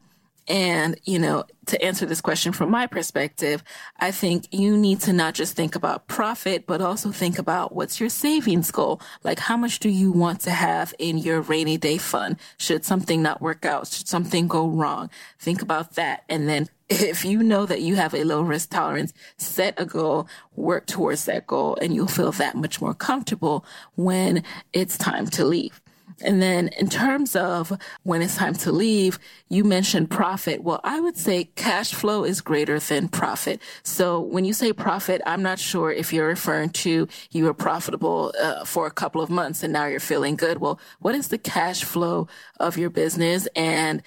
and, 0.47 0.99
you 1.03 1.19
know, 1.19 1.45
to 1.67 1.81
answer 1.83 2.05
this 2.05 2.21
question 2.21 2.51
from 2.51 2.71
my 2.71 2.87
perspective, 2.87 3.63
I 3.99 4.11
think 4.11 4.47
you 4.51 4.75
need 4.75 4.99
to 5.01 5.13
not 5.13 5.35
just 5.35 5.55
think 5.55 5.75
about 5.75 6.07
profit, 6.07 6.65
but 6.65 6.81
also 6.81 7.11
think 7.11 7.37
about 7.37 7.75
what's 7.75 7.99
your 7.99 8.09
savings 8.09 8.71
goal? 8.71 9.01
Like, 9.23 9.39
how 9.39 9.55
much 9.55 9.79
do 9.79 9.89
you 9.89 10.11
want 10.11 10.41
to 10.41 10.51
have 10.51 10.93
in 10.99 11.17
your 11.17 11.41
rainy 11.41 11.77
day 11.77 11.97
fund? 11.97 12.37
Should 12.57 12.85
something 12.85 13.21
not 13.21 13.41
work 13.41 13.65
out? 13.65 13.87
Should 13.87 14.07
something 14.07 14.47
go 14.47 14.67
wrong? 14.67 15.09
Think 15.39 15.61
about 15.61 15.95
that. 15.95 16.23
And 16.27 16.49
then 16.49 16.69
if 16.89 17.23
you 17.23 17.41
know 17.41 17.65
that 17.65 17.81
you 17.81 17.95
have 17.95 18.13
a 18.13 18.23
low 18.23 18.41
risk 18.41 18.69
tolerance, 18.71 19.13
set 19.37 19.79
a 19.79 19.85
goal, 19.85 20.27
work 20.55 20.87
towards 20.87 21.25
that 21.25 21.47
goal, 21.47 21.77
and 21.81 21.93
you'll 21.93 22.07
feel 22.07 22.31
that 22.33 22.55
much 22.55 22.81
more 22.81 22.93
comfortable 22.93 23.65
when 23.95 24.43
it's 24.73 24.97
time 24.97 25.27
to 25.27 25.45
leave. 25.45 25.80
And 26.23 26.41
then 26.41 26.69
in 26.69 26.89
terms 26.89 27.35
of 27.35 27.73
when 28.03 28.21
it's 28.21 28.35
time 28.35 28.53
to 28.55 28.71
leave, 28.71 29.19
you 29.49 29.63
mentioned 29.63 30.09
profit. 30.09 30.63
Well, 30.63 30.79
I 30.83 30.99
would 30.99 31.17
say 31.17 31.45
cash 31.55 31.93
flow 31.93 32.23
is 32.23 32.41
greater 32.41 32.79
than 32.79 33.07
profit. 33.09 33.61
So 33.83 34.19
when 34.19 34.45
you 34.45 34.53
say 34.53 34.73
profit, 34.73 35.21
I'm 35.25 35.43
not 35.43 35.59
sure 35.59 35.91
if 35.91 36.13
you're 36.13 36.27
referring 36.27 36.69
to 36.69 37.07
you 37.31 37.45
were 37.45 37.53
profitable 37.53 38.33
uh, 38.41 38.65
for 38.65 38.87
a 38.87 38.91
couple 38.91 39.21
of 39.21 39.29
months 39.29 39.63
and 39.63 39.73
now 39.73 39.85
you're 39.85 39.99
feeling 39.99 40.35
good. 40.35 40.59
Well, 40.59 40.79
what 40.99 41.15
is 41.15 41.29
the 41.29 41.37
cash 41.37 41.83
flow 41.83 42.27
of 42.59 42.77
your 42.77 42.89
business 42.89 43.47
and 43.55 44.01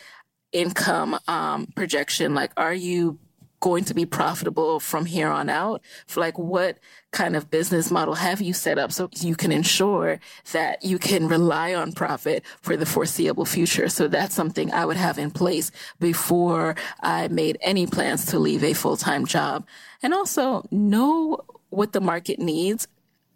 income 0.52 1.18
um, 1.28 1.66
projection? 1.74 2.34
Like, 2.34 2.52
are 2.56 2.74
you 2.74 3.18
going 3.64 3.82
to 3.82 3.94
be 3.94 4.04
profitable 4.04 4.78
from 4.78 5.06
here 5.06 5.28
on 5.28 5.48
out? 5.48 5.80
Like 6.16 6.38
what 6.38 6.78
kind 7.12 7.34
of 7.34 7.50
business 7.50 7.90
model 7.90 8.14
have 8.14 8.42
you 8.42 8.52
set 8.52 8.78
up 8.78 8.92
so 8.92 9.08
you 9.14 9.34
can 9.34 9.50
ensure 9.50 10.20
that 10.52 10.84
you 10.84 10.98
can 10.98 11.28
rely 11.28 11.74
on 11.74 11.92
profit 11.92 12.44
for 12.60 12.76
the 12.76 12.84
foreseeable 12.84 13.46
future? 13.46 13.88
So 13.88 14.06
that's 14.06 14.34
something 14.34 14.70
I 14.70 14.84
would 14.84 14.98
have 14.98 15.18
in 15.18 15.30
place 15.30 15.70
before 15.98 16.76
I 17.00 17.28
made 17.28 17.56
any 17.62 17.86
plans 17.86 18.26
to 18.26 18.38
leave 18.38 18.62
a 18.62 18.74
full-time 18.74 19.24
job. 19.24 19.66
And 20.02 20.12
also 20.12 20.68
know 20.70 21.40
what 21.70 21.94
the 21.94 22.02
market 22.02 22.38
needs 22.38 22.86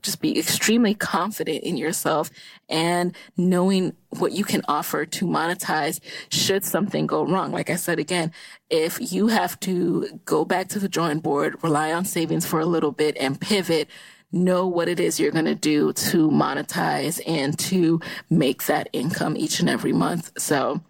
just 0.02 0.20
be 0.20 0.38
extremely 0.38 0.94
confident 0.94 1.64
in 1.64 1.76
yourself 1.76 2.30
and 2.68 3.14
knowing 3.36 3.94
what 4.10 4.32
you 4.32 4.44
can 4.44 4.62
offer 4.68 5.04
to 5.04 5.26
monetize 5.26 6.00
should 6.30 6.64
something 6.64 7.06
go 7.06 7.26
wrong. 7.26 7.52
Like 7.52 7.70
I 7.70 7.76
said 7.76 7.98
again, 7.98 8.32
if 8.70 9.12
you 9.12 9.28
have 9.28 9.58
to 9.60 10.20
go 10.24 10.44
back 10.44 10.68
to 10.68 10.78
the 10.78 10.88
drawing 10.88 11.20
board, 11.20 11.62
rely 11.62 11.92
on 11.92 12.04
savings 12.04 12.46
for 12.46 12.60
a 12.60 12.66
little 12.66 12.92
bit 12.92 13.16
and 13.18 13.40
pivot, 13.40 13.88
know 14.30 14.66
what 14.66 14.88
it 14.88 15.00
is 15.00 15.18
you're 15.18 15.32
going 15.32 15.44
to 15.46 15.54
do 15.54 15.92
to 15.94 16.30
monetize 16.30 17.20
and 17.26 17.58
to 17.58 18.00
make 18.30 18.66
that 18.66 18.88
income 18.92 19.36
each 19.36 19.60
and 19.60 19.68
every 19.68 19.92
month. 19.92 20.30
So 20.38 20.80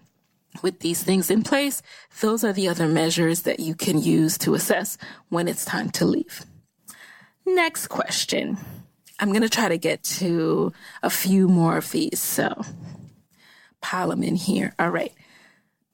with 0.63 0.81
these 0.81 1.03
things 1.03 1.31
in 1.31 1.43
place, 1.43 1.83
those 2.21 2.43
are 2.45 2.53
the 2.53 2.69
other 2.69 2.89
measures 2.89 3.43
that 3.43 3.61
you 3.61 3.75
can 3.75 4.01
use 4.01 4.37
to 4.39 4.55
assess 4.55 4.99
when 5.29 5.47
it's 5.47 5.65
time 5.65 5.91
to 5.91 6.05
leave. 6.05 6.45
Next 7.47 7.87
question. 7.87 8.59
I'm 9.19 9.31
going 9.31 9.43
to 9.43 9.49
try 9.49 9.69
to 9.69 9.79
get 9.79 10.03
to 10.05 10.73
a 11.03 11.11
few 11.11 11.49
more 11.49 11.77
of 11.77 11.91
these. 11.91 12.21
So 12.21 12.63
pile 13.81 14.09
them 14.09 14.23
in 14.23 14.37
here. 14.37 14.75
All 14.79 14.91
right. 14.91 15.13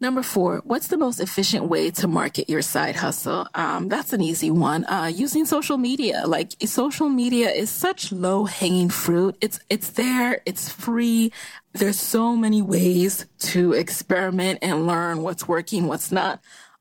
Number 0.00 0.22
four, 0.22 0.60
what's 0.64 0.88
the 0.88 0.98
most 0.98 1.20
efficient 1.20 1.64
way 1.66 1.90
to 1.92 2.08
market 2.08 2.50
your 2.50 2.60
side 2.60 2.96
hustle? 2.96 3.46
Um, 3.54 3.88
that's 3.88 4.12
an 4.12 4.20
easy 4.20 4.50
one. 4.50 4.84
Uh, 4.84 5.06
using 5.06 5.46
social 5.46 5.78
media. 5.78 6.24
Like 6.26 6.52
social 6.66 7.08
media 7.08 7.48
is 7.50 7.70
such 7.70 8.12
low 8.12 8.44
hanging 8.44 8.90
fruit. 8.90 9.36
It's, 9.40 9.60
it's 9.70 9.90
there. 9.90 10.42
It's 10.44 10.68
free. 10.68 11.32
There's 11.72 11.98
so 11.98 12.36
many 12.36 12.60
ways 12.60 13.24
to 13.38 13.72
experiment 13.72 14.58
and 14.60 14.86
learn 14.86 15.22
what's 15.22 15.48
working, 15.48 15.86
what's 15.86 16.12
not. 16.12 16.40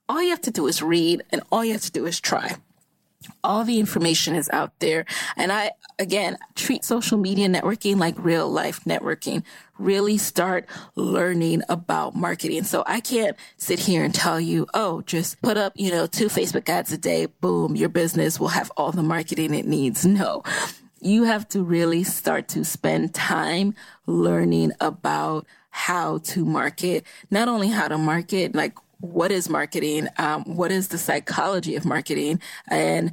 All 0.10 0.22
you 0.22 0.32
have 0.32 0.42
to 0.42 0.52
do 0.52 0.68
is 0.68 0.82
read 0.82 1.24
and 1.30 1.44
all 1.52 1.64
you 1.64 1.72
have 1.74 1.82
to 1.82 1.92
do 1.92 2.06
is 2.06 2.20
try 2.20 2.58
all 3.44 3.64
the 3.64 3.80
information 3.80 4.36
is 4.36 4.50
out 4.52 4.72
there. 4.80 5.06
And 5.36 5.52
I, 5.52 5.72
again, 6.00 6.38
treat 6.56 6.84
social 6.84 7.18
media 7.18 7.48
networking 7.48 7.98
like 7.98 8.16
real 8.18 8.50
life 8.50 8.84
networking. 8.86 9.44
Really 9.78 10.18
start 10.18 10.68
learning 10.96 11.64
about 11.70 12.16
marketing. 12.16 12.64
So 12.64 12.84
I 12.86 13.00
can't 13.00 13.36
sit 13.58 13.80
here 13.80 14.04
and 14.04 14.14
tell 14.14 14.40
you, 14.40 14.68
oh, 14.74 15.02
just 15.02 15.42
put 15.42 15.58
up, 15.58 15.74
you 15.76 15.92
know, 15.92 16.06
two 16.06 16.28
Facebook 16.28 16.70
ads 16.70 16.92
a 16.92 16.98
day. 16.98 17.26
Boom. 17.26 17.76
Your 17.76 17.90
business 17.90 18.40
will 18.40 18.50
have 18.50 18.72
all 18.78 18.92
the 18.92 19.04
marketing 19.04 19.54
it 19.54 19.66
needs. 19.66 20.06
No 20.06 20.44
you 21.06 21.26
have 21.26 21.48
to 21.50 21.62
really 21.62 22.04
start 22.04 22.48
to 22.48 22.64
spend 22.64 23.14
time 23.14 23.76
learning 24.08 24.72
about 24.80 25.46
how 25.70 26.20
to 26.20 26.46
market, 26.46 27.04
not 27.30 27.48
only 27.48 27.68
how 27.68 27.88
to 27.88 27.98
market, 27.98 28.56
like 28.56 28.78
what 29.04 29.34
is 29.34 29.50
marketing, 29.50 30.08
um, 30.18 30.44
what 30.46 30.72
is 30.72 30.88
the 30.88 30.98
psychology 30.98 31.76
of 31.76 31.84
marketing, 31.84 32.40
and 32.70 33.12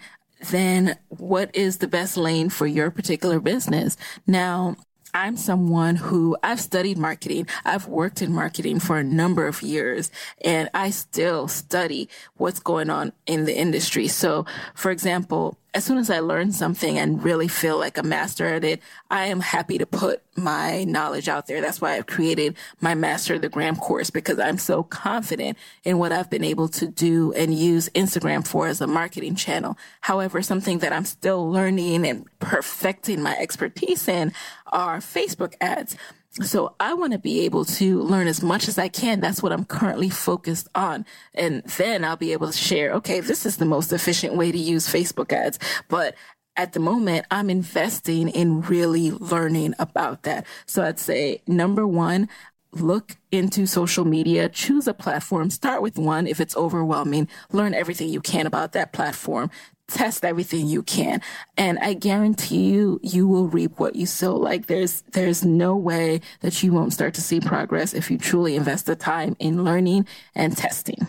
then 0.51 0.97
what 1.09 1.51
is 1.55 1.79
the 1.79 1.89
best 1.89 2.17
lane 2.17 2.49
for 2.49 2.65
your 2.65 2.93
particular 2.93 3.41
business. 3.41 3.97
Now, 4.25 4.77
I'm 5.15 5.37
someone 5.37 5.97
who 5.97 6.37
I've 6.43 6.61
studied 6.61 6.99
marketing. 6.99 7.47
I've 7.65 7.87
worked 7.87 8.23
in 8.23 8.33
marketing 8.33 8.81
for 8.81 8.99
a 8.99 9.05
number 9.05 9.47
of 9.47 9.63
years 9.63 10.11
and 10.45 10.71
I 10.75 10.91
still 10.91 11.49
study 11.49 12.09
what's 12.37 12.61
going 12.61 12.91
on 12.91 13.13
in 13.27 13.45
the 13.45 13.57
industry. 13.57 14.09
So, 14.09 14.47
for 14.75 14.91
example, 14.91 15.57
as 15.75 15.85
soon 15.85 15.99
as 15.99 16.11
I 16.11 16.19
learn 16.21 16.53
something 16.53 16.99
and 16.99 17.23
really 17.23 17.49
feel 17.49 17.79
like 17.79 17.97
a 17.97 18.03
master 18.03 18.47
at 18.47 18.65
it, 18.65 18.81
I 19.11 19.27
am 19.27 19.41
happy 19.41 19.79
to 19.79 19.87
put 19.87 20.23
my 20.37 20.85
knowledge 20.85 21.29
out 21.29 21.47
there. 21.47 21.61
That's 21.61 21.81
why 21.81 21.97
I've 21.97 22.07
created 22.07 22.57
my 22.81 22.95
Master 22.95 23.39
the 23.39 23.49
Gram 23.49 23.77
course 23.77 24.11
because 24.11 24.39
I'm 24.39 24.59
so 24.59 24.83
confident 24.83 25.59
in 25.85 25.99
what 25.99 26.13
I've 26.13 26.31
been 26.31 26.45
able 26.45 26.69
to 26.69 26.87
do 26.87 27.33
and 27.35 27.55
use 27.55 27.89
Instagram 27.95 28.47
for 28.47 28.67
as 28.67 28.81
a 28.81 28.87
marketing 28.87 29.37
channel. 29.37 29.77
However, 30.01 30.43
something 30.43 30.79
that 30.79 30.93
I'm 30.93 31.05
still 31.05 31.51
learning 31.51 32.07
and 32.07 32.27
perfecting 32.39 33.23
my 33.23 33.37
expertise 33.37 34.09
in 34.09 34.33
are 34.71 34.99
Facebook 34.99 35.55
ads. 35.61 35.97
So 36.43 36.77
I 36.79 36.95
want 36.95 37.13
to 37.13 37.19
be 37.19 37.41
able 37.41 37.65
to 37.65 38.03
learn 38.03 38.29
as 38.29 38.43
much 38.43 38.69
as 38.69 38.79
I 38.79 38.89
can. 38.89 39.21
That's 39.21 39.43
what 39.43 39.53
I'm 39.53 39.65
currently 39.65 40.11
focused 40.11 40.69
on. 40.75 41.05
And 41.35 41.65
then 41.77 42.05
I'll 42.05 42.17
be 42.17 42.33
able 42.33 42.47
to 42.47 42.57
share, 42.57 42.93
okay, 42.95 43.19
this 43.21 43.45
is 43.45 43.57
the 43.57 43.65
most 43.65 43.93
efficient 43.93 44.37
way 44.37 44.53
to 44.53 44.59
use 44.59 44.87
Facebook 44.87 45.33
ads. 45.33 45.59
But 45.89 46.15
at 46.57 46.73
the 46.73 46.81
moment, 46.81 47.27
I'm 47.31 47.51
investing 47.51 48.29
in 48.29 48.61
really 48.61 49.11
learning 49.11 49.75
about 49.79 50.23
that. 50.23 50.47
So 50.67 50.85
I'd 50.85 51.01
say 51.01 51.43
number 51.49 51.87
one, 51.87 52.29
look 52.73 53.17
into 53.33 53.67
social 53.67 54.05
media, 54.05 54.49
choose 54.49 54.87
a 54.87 54.95
platform, 54.95 55.51
start 55.51 55.83
with 55.83 55.99
one. 55.99 56.29
If 56.29 56.41
it's 56.41 56.57
overwhelming, 56.57 57.29
learn 57.51 57.75
everything 57.75 58.09
you 58.09 58.21
can 58.21 58.47
about 58.47 58.73
that 58.73 58.93
platform 58.93 59.51
test 59.91 60.25
everything 60.25 60.67
you 60.67 60.83
can. 60.83 61.21
And 61.57 61.79
I 61.79 61.95
guarantee 61.95 62.71
you, 62.71 63.01
you 63.03 63.27
will 63.27 63.49
reap 63.49 63.79
what 63.79 63.97
you 63.97 64.07
sow. 64.07 64.37
Like 64.37 64.67
there's, 64.67 65.03
there's 65.13 65.45
no 65.45 65.77
way 65.77 66.21
that 66.41 66.63
you 66.63 66.73
won't 66.73 66.93
start 66.93 67.15
to 67.15 67.23
see 67.23 67.41
progress 67.41 67.95
if 67.95 68.11
you 68.11 68.19
truly 68.19 68.57
invest 68.57 68.87
the 68.87 68.97
time 68.97 69.37
in 69.39 69.65
learning 69.65 70.07
and 70.35 70.57
testing. 70.57 71.07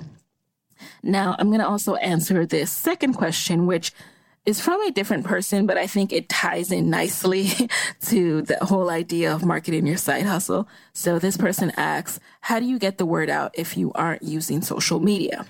Now, 1.04 1.36
I'm 1.40 1.48
going 1.48 1.60
to 1.60 1.68
also 1.68 1.96
answer 1.96 2.46
this 2.46 2.72
second 2.72 3.14
question, 3.14 3.66
which 3.66 3.92
is 4.46 4.60
from 4.60 4.82
a 4.82 4.92
different 4.92 5.26
person, 5.26 5.68
but 5.68 5.78
I 5.78 5.86
think 5.86 6.12
it 6.12 6.30
ties 6.30 6.72
in 6.72 6.90
nicely 6.90 7.50
to 8.08 8.42
the 8.42 8.58
whole 8.62 8.90
idea 8.90 9.34
of 9.34 9.46
marketing 9.46 9.86
your 9.86 9.98
side 9.98 10.26
hustle. 10.26 10.68
So 10.94 11.20
this 11.20 11.38
person 11.38 11.72
asks, 11.78 12.20
how 12.42 12.60
do 12.60 12.66
you 12.66 12.80
get 12.80 12.98
the 12.98 13.06
word 13.06 13.30
out 13.30 13.52
if 13.54 13.78
you 13.78 13.92
aren't 13.94 14.24
using 14.24 14.62
social 14.62 15.00
media? 15.00 15.46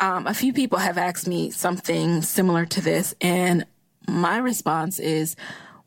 Um, 0.00 0.26
a 0.26 0.34
few 0.34 0.52
people 0.52 0.78
have 0.78 0.96
asked 0.96 1.28
me 1.28 1.50
something 1.50 2.22
similar 2.22 2.64
to 2.66 2.80
this, 2.80 3.14
and 3.20 3.66
my 4.08 4.38
response 4.38 4.98
is, 4.98 5.36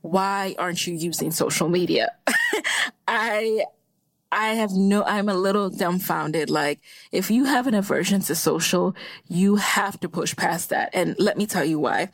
why 0.02 0.56
aren't 0.60 0.86
you 0.86 0.94
using 0.94 1.32
social 1.32 1.68
media? 1.68 2.12
I 3.08 3.66
I 4.32 4.56
have 4.56 4.72
no, 4.72 5.04
I'm 5.04 5.30
a 5.30 5.36
little 5.36 5.70
dumbfounded. 5.70 6.50
Like, 6.50 6.80
if 7.12 7.30
you 7.30 7.46
have 7.46 7.68
an 7.68 7.76
aversion 7.76 8.22
to 8.22 8.36
social, 8.36 8.96
you 9.28 9.58
have 9.58 10.00
to 10.00 10.10
push 10.10 10.36
past 10.36 10.70
that. 10.70 10.90
And 10.94 11.16
let 11.20 11.38
me 11.38 11.46
tell 11.46 11.64
you 11.64 11.80
why. 11.80 12.10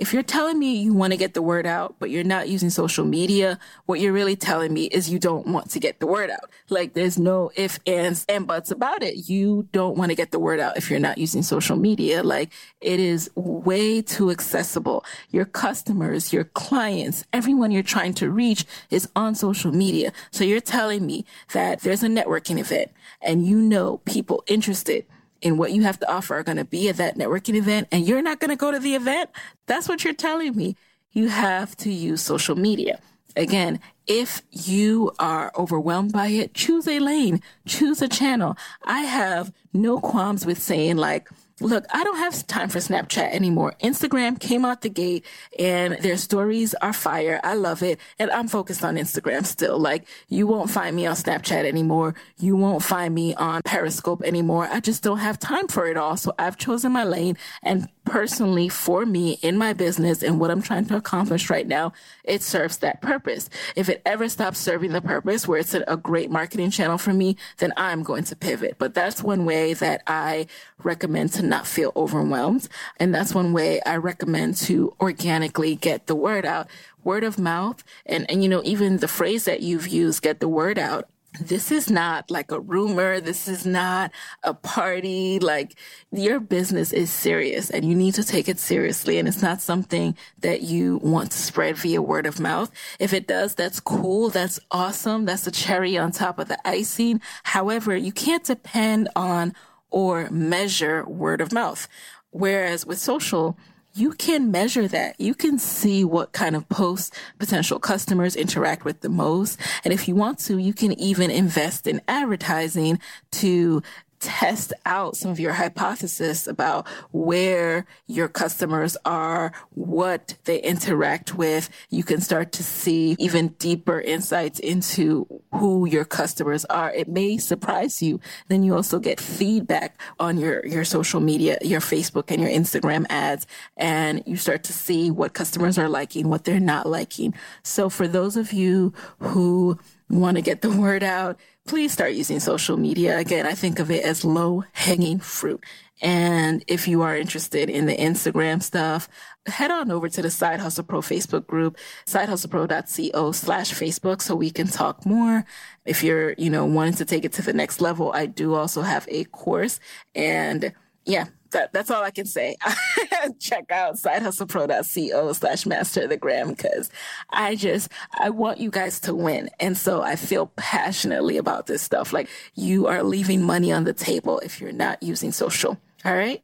If 0.00 0.14
you're 0.14 0.22
telling 0.22 0.58
me 0.58 0.76
you 0.76 0.94
want 0.94 1.12
to 1.12 1.18
get 1.18 1.34
the 1.34 1.42
word 1.42 1.66
out, 1.66 1.96
but 1.98 2.08
you're 2.08 2.24
not 2.24 2.48
using 2.48 2.70
social 2.70 3.04
media, 3.04 3.58
what 3.84 4.00
you're 4.00 4.14
really 4.14 4.34
telling 4.34 4.72
me 4.72 4.84
is 4.86 5.10
you 5.10 5.18
don't 5.18 5.46
want 5.46 5.70
to 5.72 5.78
get 5.78 6.00
the 6.00 6.06
word 6.06 6.30
out. 6.30 6.48
Like 6.70 6.94
there's 6.94 7.18
no 7.18 7.50
if, 7.54 7.78
ands, 7.86 8.24
and 8.26 8.46
buts 8.46 8.70
about 8.70 9.02
it. 9.02 9.28
You 9.28 9.68
don't 9.72 9.98
want 9.98 10.10
to 10.10 10.14
get 10.14 10.30
the 10.30 10.38
word 10.38 10.58
out 10.58 10.78
if 10.78 10.90
you're 10.90 11.00
not 11.00 11.18
using 11.18 11.42
social 11.42 11.76
media. 11.76 12.22
Like 12.22 12.50
it 12.80 12.98
is 12.98 13.30
way 13.34 14.00
too 14.00 14.30
accessible. 14.30 15.04
Your 15.32 15.44
customers, 15.44 16.32
your 16.32 16.44
clients, 16.44 17.26
everyone 17.34 17.70
you're 17.70 17.82
trying 17.82 18.14
to 18.14 18.30
reach 18.30 18.64
is 18.88 19.06
on 19.14 19.34
social 19.34 19.70
media. 19.70 20.14
So 20.30 20.44
you're 20.44 20.62
telling 20.62 21.04
me 21.04 21.26
that 21.52 21.82
there's 21.82 22.02
a 22.02 22.08
networking 22.08 22.58
event 22.58 22.90
and 23.20 23.46
you 23.46 23.58
know 23.58 23.98
people 24.06 24.44
interested 24.46 25.04
in 25.42 25.56
what 25.56 25.72
you 25.72 25.82
have 25.82 25.98
to 26.00 26.10
offer 26.10 26.36
are 26.36 26.42
going 26.42 26.58
to 26.58 26.64
be 26.64 26.88
at 26.88 26.96
that 26.96 27.16
networking 27.16 27.54
event 27.54 27.88
and 27.90 28.06
you're 28.06 28.22
not 28.22 28.40
going 28.40 28.50
to 28.50 28.56
go 28.56 28.70
to 28.70 28.78
the 28.78 28.94
event, 28.94 29.30
that's 29.66 29.88
what 29.88 30.04
you're 30.04 30.14
telling 30.14 30.54
me. 30.56 30.76
You 31.12 31.28
have 31.28 31.76
to 31.78 31.90
use 31.90 32.20
social 32.20 32.56
media. 32.56 33.00
Again, 33.36 33.80
if 34.06 34.42
you 34.50 35.12
are 35.18 35.52
overwhelmed 35.56 36.12
by 36.12 36.28
it, 36.28 36.54
choose 36.54 36.86
a 36.88 36.98
lane, 36.98 37.40
choose 37.66 38.02
a 38.02 38.08
channel. 38.08 38.56
I 38.84 39.00
have 39.00 39.52
no 39.72 40.00
qualms 40.00 40.44
with 40.44 40.60
saying 40.60 40.96
like, 40.96 41.28
Look, 41.60 41.84
I 41.92 42.04
don't 42.04 42.16
have 42.16 42.46
time 42.46 42.70
for 42.70 42.78
Snapchat 42.78 43.32
anymore. 43.32 43.74
Instagram 43.82 44.40
came 44.40 44.64
out 44.64 44.80
the 44.80 44.88
gate 44.88 45.26
and 45.58 45.94
their 46.00 46.16
stories 46.16 46.74
are 46.74 46.94
fire. 46.94 47.38
I 47.44 47.54
love 47.54 47.82
it. 47.82 48.00
And 48.18 48.30
I'm 48.30 48.48
focused 48.48 48.82
on 48.82 48.96
Instagram 48.96 49.44
still. 49.44 49.78
Like 49.78 50.06
you 50.28 50.46
won't 50.46 50.70
find 50.70 50.96
me 50.96 51.06
on 51.06 51.16
Snapchat 51.16 51.66
anymore. 51.66 52.14
You 52.38 52.56
won't 52.56 52.82
find 52.82 53.14
me 53.14 53.34
on 53.34 53.60
Periscope 53.62 54.22
anymore. 54.22 54.68
I 54.70 54.80
just 54.80 55.02
don't 55.02 55.18
have 55.18 55.38
time 55.38 55.68
for 55.68 55.86
it 55.86 55.98
all. 55.98 56.16
So 56.16 56.32
I've 56.38 56.56
chosen 56.56 56.92
my 56.92 57.04
lane 57.04 57.36
and 57.62 57.88
personally 58.10 58.68
for 58.68 59.06
me 59.06 59.38
in 59.42 59.56
my 59.56 59.72
business 59.72 60.22
and 60.22 60.40
what 60.40 60.50
I'm 60.50 60.62
trying 60.62 60.86
to 60.86 60.96
accomplish 60.96 61.48
right 61.48 61.66
now, 61.66 61.92
it 62.24 62.42
serves 62.42 62.78
that 62.78 63.00
purpose. 63.00 63.48
If 63.76 63.88
it 63.88 64.02
ever 64.04 64.28
stops 64.28 64.58
serving 64.58 64.92
the 64.92 65.00
purpose 65.00 65.46
where 65.46 65.60
it's 65.60 65.74
a, 65.74 66.00
great 66.00 66.30
marketing 66.30 66.70
channel 66.70 66.96
for 66.96 67.12
me, 67.12 67.36
then 67.58 67.72
I'm 67.76 68.02
going 68.02 68.24
to 68.24 68.34
pivot. 68.34 68.76
But 68.78 68.94
that's 68.94 69.22
one 69.22 69.44
way 69.44 69.74
that 69.74 70.02
I 70.06 70.46
recommend 70.82 71.32
to 71.34 71.42
not 71.50 71.66
feel 71.66 71.92
overwhelmed. 71.94 72.68
And 72.98 73.14
that's 73.14 73.34
one 73.34 73.52
way 73.52 73.82
I 73.82 73.96
recommend 73.96 74.56
to 74.58 74.94
organically 75.00 75.76
get 75.76 76.06
the 76.06 76.14
word 76.14 76.46
out. 76.46 76.68
Word 77.04 77.24
of 77.24 77.38
mouth 77.38 77.82
and, 78.06 78.30
and 78.30 78.42
you 78.42 78.48
know, 78.48 78.62
even 78.64 78.98
the 78.98 79.08
phrase 79.08 79.44
that 79.44 79.60
you've 79.60 79.88
used, 79.88 80.22
get 80.22 80.40
the 80.40 80.48
word 80.48 80.78
out 80.78 81.08
this 81.38 81.70
is 81.70 81.90
not 81.90 82.30
like 82.30 82.50
a 82.50 82.58
rumor. 82.58 83.20
This 83.20 83.46
is 83.46 83.64
not 83.64 84.10
a 84.42 84.52
party. 84.52 85.38
Like 85.38 85.76
your 86.10 86.40
business 86.40 86.92
is 86.92 87.10
serious 87.10 87.70
and 87.70 87.84
you 87.84 87.94
need 87.94 88.14
to 88.14 88.24
take 88.24 88.48
it 88.48 88.58
seriously. 88.58 89.18
And 89.18 89.28
it's 89.28 89.42
not 89.42 89.60
something 89.60 90.16
that 90.40 90.62
you 90.62 90.98
want 90.98 91.30
to 91.32 91.38
spread 91.38 91.76
via 91.76 92.02
word 92.02 92.26
of 92.26 92.40
mouth. 92.40 92.70
If 92.98 93.12
it 93.12 93.28
does, 93.28 93.54
that's 93.54 93.78
cool. 93.78 94.30
That's 94.30 94.58
awesome. 94.70 95.24
That's 95.24 95.44
the 95.44 95.52
cherry 95.52 95.96
on 95.96 96.10
top 96.10 96.38
of 96.38 96.48
the 96.48 96.58
icing. 96.66 97.20
However, 97.44 97.96
you 97.96 98.12
can't 98.12 98.44
depend 98.44 99.08
on 99.14 99.54
or 99.90 100.30
measure 100.30 101.04
word 101.04 101.40
of 101.40 101.52
mouth. 101.52 101.88
Whereas 102.30 102.86
with 102.86 102.98
social, 102.98 103.56
you 103.94 104.12
can 104.12 104.50
measure 104.50 104.86
that. 104.88 105.20
You 105.20 105.34
can 105.34 105.58
see 105.58 106.04
what 106.04 106.32
kind 106.32 106.54
of 106.54 106.68
posts 106.68 107.10
potential 107.38 107.78
customers 107.80 108.36
interact 108.36 108.84
with 108.84 109.00
the 109.00 109.08
most. 109.08 109.58
And 109.84 109.92
if 109.92 110.06
you 110.06 110.14
want 110.14 110.38
to, 110.40 110.58
you 110.58 110.72
can 110.72 110.92
even 110.92 111.30
invest 111.30 111.86
in 111.86 112.00
advertising 112.06 113.00
to 113.32 113.82
test 114.20 114.72
out 114.84 115.16
some 115.16 115.30
of 115.30 115.40
your 115.40 115.54
hypothesis 115.54 116.46
about 116.46 116.86
where 117.10 117.86
your 118.06 118.28
customers 118.28 118.96
are, 119.04 119.52
what 119.70 120.36
they 120.44 120.60
interact 120.60 121.34
with. 121.34 121.68
You 121.88 122.04
can 122.04 122.20
start 122.20 122.52
to 122.52 122.62
see 122.62 123.16
even 123.18 123.48
deeper 123.58 124.00
insights 124.00 124.58
into 124.60 125.26
who 125.52 125.86
your 125.86 126.04
customers 126.04 126.64
are. 126.66 126.92
It 126.92 127.08
may 127.08 127.38
surprise 127.38 128.02
you. 128.02 128.20
Then 128.48 128.62
you 128.62 128.76
also 128.76 128.98
get 128.98 129.20
feedback 129.20 129.98
on 130.20 130.38
your, 130.38 130.64
your 130.66 130.84
social 130.84 131.20
media, 131.20 131.58
your 131.62 131.80
Facebook 131.80 132.30
and 132.30 132.40
your 132.40 132.50
Instagram 132.50 133.06
ads, 133.08 133.46
and 133.76 134.22
you 134.26 134.36
start 134.36 134.62
to 134.64 134.72
see 134.72 135.10
what 135.10 135.32
customers 135.32 135.78
are 135.78 135.88
liking, 135.88 136.28
what 136.28 136.44
they're 136.44 136.60
not 136.60 136.86
liking. 136.86 137.34
So 137.62 137.88
for 137.88 138.06
those 138.06 138.36
of 138.36 138.52
you 138.52 138.92
who 139.18 139.78
want 140.10 140.36
to 140.36 140.42
get 140.42 140.60
the 140.60 140.70
word 140.76 141.02
out, 141.02 141.38
please 141.66 141.92
start 141.92 142.12
using 142.12 142.40
social 142.40 142.76
media. 142.76 143.18
Again, 143.18 143.46
I 143.46 143.54
think 143.54 143.78
of 143.78 143.90
it 143.90 144.04
as 144.04 144.24
low 144.24 144.64
hanging 144.72 145.20
fruit. 145.20 145.62
And 146.02 146.64
if 146.66 146.88
you 146.88 147.02
are 147.02 147.16
interested 147.16 147.68
in 147.68 147.86
the 147.86 147.96
Instagram 147.96 148.62
stuff, 148.62 149.08
head 149.46 149.70
on 149.70 149.90
over 149.90 150.08
to 150.08 150.22
the 150.22 150.30
Side 150.30 150.60
Hustle 150.60 150.84
Pro 150.84 151.00
Facebook 151.02 151.46
group, 151.46 151.76
sidehustlepro.co 152.06 153.32
slash 153.32 153.72
Facebook 153.72 154.22
so 154.22 154.34
we 154.34 154.50
can 154.50 154.66
talk 154.66 155.04
more. 155.04 155.44
If 155.84 156.02
you're, 156.02 156.32
you 156.38 156.48
know, 156.48 156.64
wanting 156.64 156.94
to 156.94 157.04
take 157.04 157.24
it 157.24 157.32
to 157.34 157.42
the 157.42 157.52
next 157.52 157.80
level, 157.80 158.12
I 158.12 158.26
do 158.26 158.54
also 158.54 158.82
have 158.82 159.06
a 159.10 159.24
course 159.24 159.78
and 160.14 160.72
yeah, 161.04 161.26
that, 161.50 161.72
that's 161.72 161.90
all 161.90 162.02
I 162.02 162.10
can 162.10 162.26
say. 162.26 162.56
Check 163.40 163.70
out 163.70 163.94
sidehustlepro.co 163.94 165.32
slash 165.32 165.66
master 165.66 166.06
the 166.06 166.16
gram 166.16 166.50
because 166.50 166.90
I 167.30 167.56
just, 167.56 167.90
I 168.18 168.30
want 168.30 168.58
you 168.58 168.70
guys 168.70 169.00
to 169.00 169.14
win. 169.14 169.50
And 169.58 169.76
so 169.76 170.02
I 170.02 170.16
feel 170.16 170.46
passionately 170.56 171.36
about 171.36 171.66
this 171.66 171.82
stuff. 171.82 172.12
Like 172.12 172.28
you 172.54 172.86
are 172.86 173.02
leaving 173.02 173.42
money 173.42 173.72
on 173.72 173.84
the 173.84 173.92
table 173.92 174.38
if 174.40 174.60
you're 174.60 174.72
not 174.72 175.02
using 175.02 175.32
social. 175.32 175.78
All 176.04 176.14
right. 176.14 176.42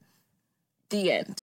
The 0.90 1.12
end. 1.12 1.42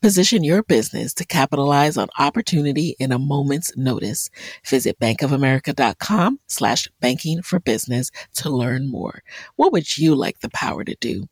Position 0.00 0.44
your 0.44 0.62
business 0.62 1.14
to 1.14 1.24
capitalize 1.24 1.96
on 1.96 2.08
opportunity 2.18 2.96
in 2.98 3.12
a 3.12 3.18
moment's 3.18 3.76
notice. 3.76 4.30
Visit 4.66 4.98
bankofamerica.com 4.98 6.40
slash 6.46 6.88
banking 7.00 7.42
for 7.42 7.60
business 7.60 8.10
to 8.36 8.50
learn 8.50 8.88
more. 8.88 9.22
What 9.56 9.72
would 9.72 9.98
you 9.98 10.14
like 10.14 10.40
the 10.40 10.50
power 10.50 10.84
to 10.84 10.96
do? 11.00 11.28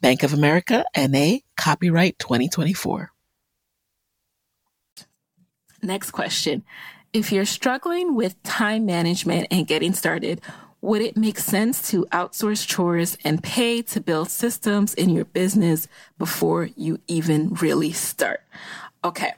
Bank 0.00 0.22
of 0.22 0.32
America 0.32 0.84
NA 0.96 1.38
copyright 1.56 2.18
2024. 2.18 3.10
Next 5.82 6.10
question. 6.10 6.64
If 7.12 7.32
you're 7.32 7.44
struggling 7.44 8.14
with 8.14 8.42
time 8.42 8.84
management 8.84 9.48
and 9.50 9.66
getting 9.66 9.94
started, 9.94 10.40
would 10.86 11.02
it 11.02 11.16
make 11.16 11.38
sense 11.38 11.90
to 11.90 12.06
outsource 12.12 12.66
chores 12.66 13.18
and 13.24 13.42
pay 13.42 13.82
to 13.82 14.00
build 14.00 14.30
systems 14.30 14.94
in 14.94 15.10
your 15.10 15.24
business 15.24 15.88
before 16.16 16.70
you 16.76 17.00
even 17.08 17.48
really 17.54 17.92
start? 17.92 18.40
Okay. 19.02 19.32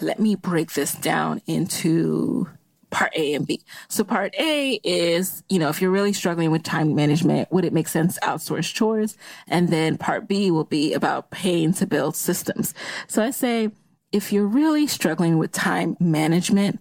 Let 0.00 0.18
me 0.18 0.34
break 0.34 0.72
this 0.72 0.92
down 0.92 1.42
into 1.46 2.48
part 2.90 3.12
A 3.14 3.34
and 3.34 3.46
B. 3.46 3.62
So 3.88 4.02
part 4.02 4.34
A 4.36 4.80
is, 4.82 5.44
you 5.48 5.60
know, 5.60 5.68
if 5.68 5.80
you're 5.80 5.92
really 5.92 6.12
struggling 6.12 6.50
with 6.50 6.64
time 6.64 6.94
management, 6.94 7.50
would 7.52 7.64
it 7.64 7.72
make 7.72 7.86
sense 7.86 8.14
to 8.14 8.20
outsource 8.22 8.74
chores? 8.74 9.16
And 9.46 9.68
then 9.68 9.96
part 9.96 10.26
B 10.26 10.50
will 10.50 10.64
be 10.64 10.92
about 10.92 11.30
paying 11.30 11.72
to 11.74 11.86
build 11.86 12.16
systems. 12.16 12.74
So 13.06 13.22
I 13.22 13.30
say, 13.30 13.70
if 14.12 14.32
you're 14.32 14.46
really 14.46 14.86
struggling 14.86 15.38
with 15.38 15.52
time 15.52 15.96
management, 16.00 16.80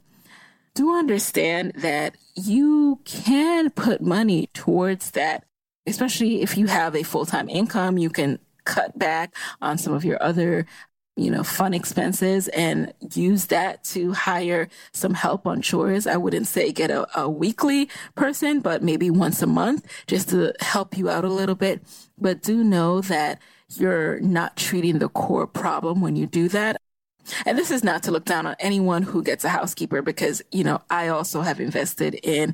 do 0.75 0.95
understand 0.95 1.73
that 1.77 2.15
you 2.35 2.99
can 3.05 3.71
put 3.71 4.01
money 4.01 4.47
towards 4.53 5.11
that, 5.11 5.45
especially 5.88 6.41
if 6.41 6.57
you 6.57 6.67
have 6.67 6.95
a 6.95 7.03
full 7.03 7.25
time 7.25 7.49
income. 7.49 7.97
You 7.97 8.09
can 8.09 8.39
cut 8.65 8.97
back 8.97 9.35
on 9.61 9.77
some 9.77 9.93
of 9.93 10.05
your 10.05 10.21
other 10.21 10.65
you 11.17 11.31
know, 11.31 11.43
fun 11.43 11.73
expenses 11.73 12.49
and 12.49 12.93
use 13.13 13.45
that 13.45 13.83
to 13.85 14.11
hire 14.11 14.67
some 14.91 15.13
help 15.13 15.47
on 15.47 15.61
chores. 15.61 16.07
I 16.07 16.17
wouldn't 16.17 16.47
say 16.47 16.73
get 16.73 16.91
a, 16.91 17.07
a, 17.17 17.29
weekly 17.29 17.89
person, 18.15 18.59
but 18.59 18.83
maybe 18.83 19.09
once 19.09 19.41
a 19.41 19.47
month 19.47 19.88
just 20.07 20.29
to 20.29 20.53
help 20.59 20.97
you 20.97 21.09
out 21.09 21.23
a 21.23 21.29
little 21.29 21.55
bit. 21.55 21.81
But 22.19 22.41
do 22.41 22.63
know 22.65 22.99
that 23.01 23.39
you're 23.77 24.19
not 24.19 24.57
treating 24.57 24.99
the 24.99 25.07
core 25.07 25.47
problem 25.47 26.01
when 26.01 26.17
you 26.17 26.27
do 26.27 26.49
that. 26.49 26.81
And 27.45 27.57
this 27.57 27.71
is 27.71 27.83
not 27.83 28.03
to 28.03 28.11
look 28.11 28.25
down 28.25 28.45
on 28.45 28.55
anyone 28.59 29.03
who 29.03 29.23
gets 29.23 29.43
a 29.43 29.49
housekeeper 29.49 30.01
because, 30.01 30.41
you 30.51 30.63
know, 30.63 30.81
I 30.89 31.07
also 31.07 31.41
have 31.41 31.59
invested 31.59 32.15
in 32.23 32.53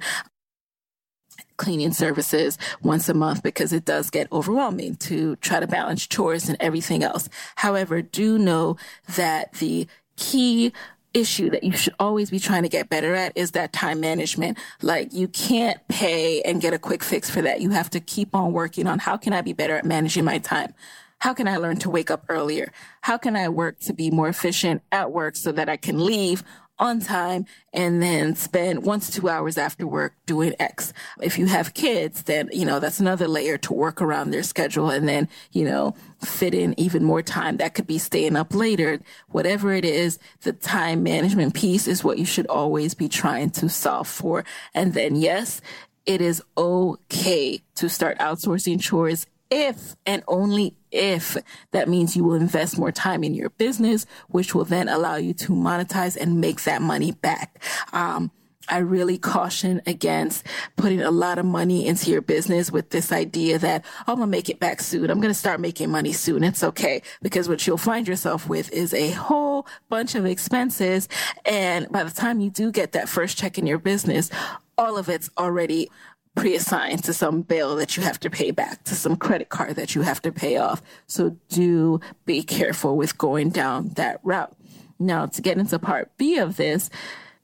cleaning 1.58 1.92
services 1.92 2.58
once 2.82 3.08
a 3.08 3.14
month 3.14 3.44
because 3.44 3.72
it 3.72 3.86
does 3.86 4.10
get 4.10 4.32
overwhelming 4.32 4.96
to 4.96 5.36
try 5.38 5.60
to 5.60 5.68
balance 5.68 6.08
chores 6.08 6.50
and 6.50 6.58
everything 6.60 7.04
else. 7.04 7.30
However, 7.56 8.02
do 8.02 8.40
know 8.40 8.78
that 9.16 9.54
the 9.54 9.88
key 10.18 10.74
issue 11.14 11.50
that 11.50 11.64
you 11.64 11.74
should 11.74 11.94
always 12.00 12.30
be 12.30 12.40
trying 12.40 12.64
to 12.64 12.70
get 12.70 12.90
better 12.90 13.14
at 13.14 13.36
is 13.36 13.52
that 13.52 13.74
time 13.74 14.00
management. 14.00 14.58
Like 14.82 15.14
you 15.14 15.28
can't 15.28 15.86
pay 15.88 16.42
and 16.42 16.62
get 16.62 16.74
a 16.74 16.80
quick 16.80 17.04
fix 17.04 17.30
for 17.30 17.42
that. 17.42 17.62
You 17.62 17.72
have 17.72 17.90
to 17.92 18.00
keep 18.00 18.34
on 18.34 18.54
working 18.54 18.88
on 18.88 19.00
how 19.00 19.18
can 19.18 19.34
I 19.34 19.42
be 19.42 19.54
better 19.54 19.76
at 19.76 19.86
managing 19.86 20.26
my 20.26 20.38
time? 20.38 20.74
How 21.22 21.36
can 21.36 21.48
I 21.48 21.58
learn 21.58 21.78
to 21.78 21.90
wake 21.92 22.10
up 22.10 22.26
earlier? 22.30 22.74
How 23.02 23.16
can 23.16 23.36
I 23.36 23.48
work 23.48 23.80
to 23.82 23.94
be 23.94 24.10
more 24.10 24.28
efficient 24.28 24.82
at 24.92 25.12
work 25.12 25.36
so 25.36 25.52
that 25.52 25.70
I 25.70 25.78
can 25.78 26.04
leave 26.04 26.44
on 26.80 27.00
time 27.00 27.46
and 27.74 28.02
then 28.02 28.36
spend 28.36 28.84
one 28.84 29.00
two 29.00 29.30
hours 29.30 29.56
after 29.56 29.86
work 29.86 30.16
doing 30.26 30.56
X. 30.60 30.94
If 31.22 31.38
you 31.38 31.46
have 31.46 31.76
kids, 31.76 32.24
then, 32.24 32.50
you 32.52 32.66
know, 32.66 32.80
that's 32.80 33.00
another 33.00 33.28
layer 33.28 33.60
to 33.60 33.74
work 33.74 34.02
around 34.02 34.32
their 34.32 34.42
schedule 34.42 34.90
and 34.90 35.08
then, 35.08 35.30
you 35.52 35.64
know, 35.64 35.94
fit 36.24 36.56
in 36.56 36.74
even 36.80 37.04
more 37.04 37.22
time. 37.22 37.58
That 37.58 37.76
could 37.76 37.86
be 37.86 38.00
staying 38.00 38.36
up 38.36 38.56
later. 38.56 39.00
Whatever 39.28 39.74
it 39.74 39.86
is, 39.86 40.18
the 40.42 40.54
time 40.54 41.04
management 41.04 41.54
piece 41.54 41.88
is 41.88 42.04
what 42.04 42.18
you 42.18 42.26
should 42.26 42.48
always 42.48 42.96
be 42.96 43.08
trying 43.08 43.52
to 43.52 43.70
solve 43.70 44.08
for. 44.08 44.44
And 44.74 44.96
then 44.96 45.16
yes, 45.16 45.62
it 46.08 46.20
is 46.20 46.42
okay 46.58 47.62
to 47.76 47.90
start 47.90 48.18
outsourcing 48.18 48.82
chores 48.82 49.28
if 49.52 49.96
and 50.06 50.24
only 50.28 50.74
if 50.92 51.38
that 51.72 51.90
means 51.90 52.16
you 52.16 52.24
will 52.24 52.36
invest 52.36 52.80
more 52.80 52.92
time 52.92 53.24
in 53.24 53.36
your 53.36 53.50
business, 53.52 54.06
which 54.30 54.56
will 54.56 54.66
then 54.66 54.88
allow 54.90 55.18
you 55.18 55.34
to 55.34 55.52
monetize 55.52 56.18
and 56.18 56.42
make 56.42 56.64
that 56.64 56.82
money 56.82 57.12
back. 57.12 57.62
Um, 57.94 58.32
I 58.70 58.78
really 58.78 59.18
caution 59.18 59.82
against 59.86 60.46
putting 60.78 61.02
a 61.02 61.12
lot 61.12 61.38
of 61.38 61.46
money 61.46 61.86
into 61.86 62.10
your 62.10 62.22
business 62.22 62.72
with 62.72 62.92
this 62.92 63.12
idea 63.12 63.60
that, 63.60 63.84
oh, 64.08 64.14
I'm 64.14 64.20
to 64.20 64.28
make 64.28 64.50
it 64.50 64.60
back 64.60 64.82
soon. 64.82 65.10
I'm 65.10 65.20
to 65.22 65.34
start 65.34 65.60
making 65.60 65.90
money 65.90 66.14
soon. 66.14 66.44
It's 66.44 66.64
okay. 66.64 67.02
Because 67.22 67.50
what 67.50 67.66
you'll 67.68 67.78
find 67.78 68.08
yourself 68.08 68.48
with 68.48 68.72
is 68.72 68.94
a 68.94 69.12
whole 69.12 69.68
bunch 69.90 70.16
of 70.16 70.26
expenses. 70.26 71.10
And 71.46 71.92
by 71.92 72.04
the 72.04 72.12
time 72.12 72.40
you 72.40 72.50
do 72.50 72.72
get 72.72 72.94
that 72.94 73.10
first 73.10 73.38
check 73.38 73.58
in 73.58 73.68
your 73.68 73.80
business, 73.80 74.30
all 74.78 74.98
of 74.98 75.10
it's 75.10 75.30
already 75.38 75.90
pre-assigned 76.36 77.04
to 77.04 77.14
some 77.14 77.42
bill 77.42 77.76
that 77.76 77.98
you 77.98 78.04
have 78.04 78.20
to 78.20 78.30
pay 78.30 78.52
back, 78.52 78.84
to 78.86 78.96
some 78.96 79.16
credit 79.16 79.50
card 79.50 79.76
that 79.76 79.96
you 79.96 80.02
have 80.02 80.22
to 80.22 80.32
pay 80.32 80.58
off. 80.58 80.82
So 81.08 81.38
do 81.50 82.00
be 82.26 82.44
careful 82.44 82.96
with 82.96 83.18
going 83.18 83.50
down 83.50 83.90
that 83.90 84.20
route. 84.24 84.56
Now, 85.00 85.26
to 85.26 85.42
get 85.42 85.58
into 85.58 85.78
part 85.80 86.16
B 86.18 86.38
of 86.38 86.58
this, 86.58 86.90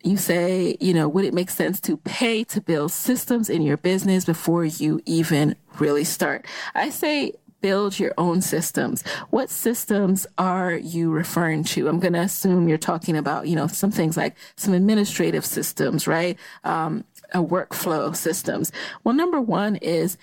you 0.04 0.16
say, 0.16 0.78
you 0.80 0.94
know, 0.94 1.08
would 1.10 1.26
it 1.26 1.34
make 1.34 1.50
sense 1.50 1.82
to 1.82 1.98
pay 1.98 2.44
to 2.46 2.62
build 2.62 2.92
systems 2.92 3.50
in 3.50 3.62
your 3.62 3.78
business 3.78 4.26
before 4.26 4.64
you 4.64 5.02
even 5.06 5.56
really 5.80 6.04
start? 6.04 6.46
I 6.76 6.90
say 6.90 7.34
build 7.62 8.00
your 8.00 8.14
own 8.18 8.42
systems. 8.42 9.02
What 9.32 9.50
systems 9.50 10.28
are 10.38 10.74
you 10.74 11.10
referring 11.10 11.64
to? 11.66 11.90
I'm 11.90 12.00
going 12.00 12.14
to 12.14 12.20
assume 12.20 12.70
you're 12.70 12.78
talking 12.78 13.18
about, 13.18 13.48
you 13.48 13.56
know, 13.56 13.68
some 13.68 13.92
things 13.92 14.16
like 14.16 14.36
some 14.56 14.74
administrative 14.74 15.46
systems, 15.46 16.08
right? 16.08 16.38
Um, 16.64 17.04
a 17.34 17.44
workflow 17.44 18.16
systems? 18.16 18.72
Well, 19.04 19.16
number 19.16 19.40
one 19.42 19.76
is 19.78 20.18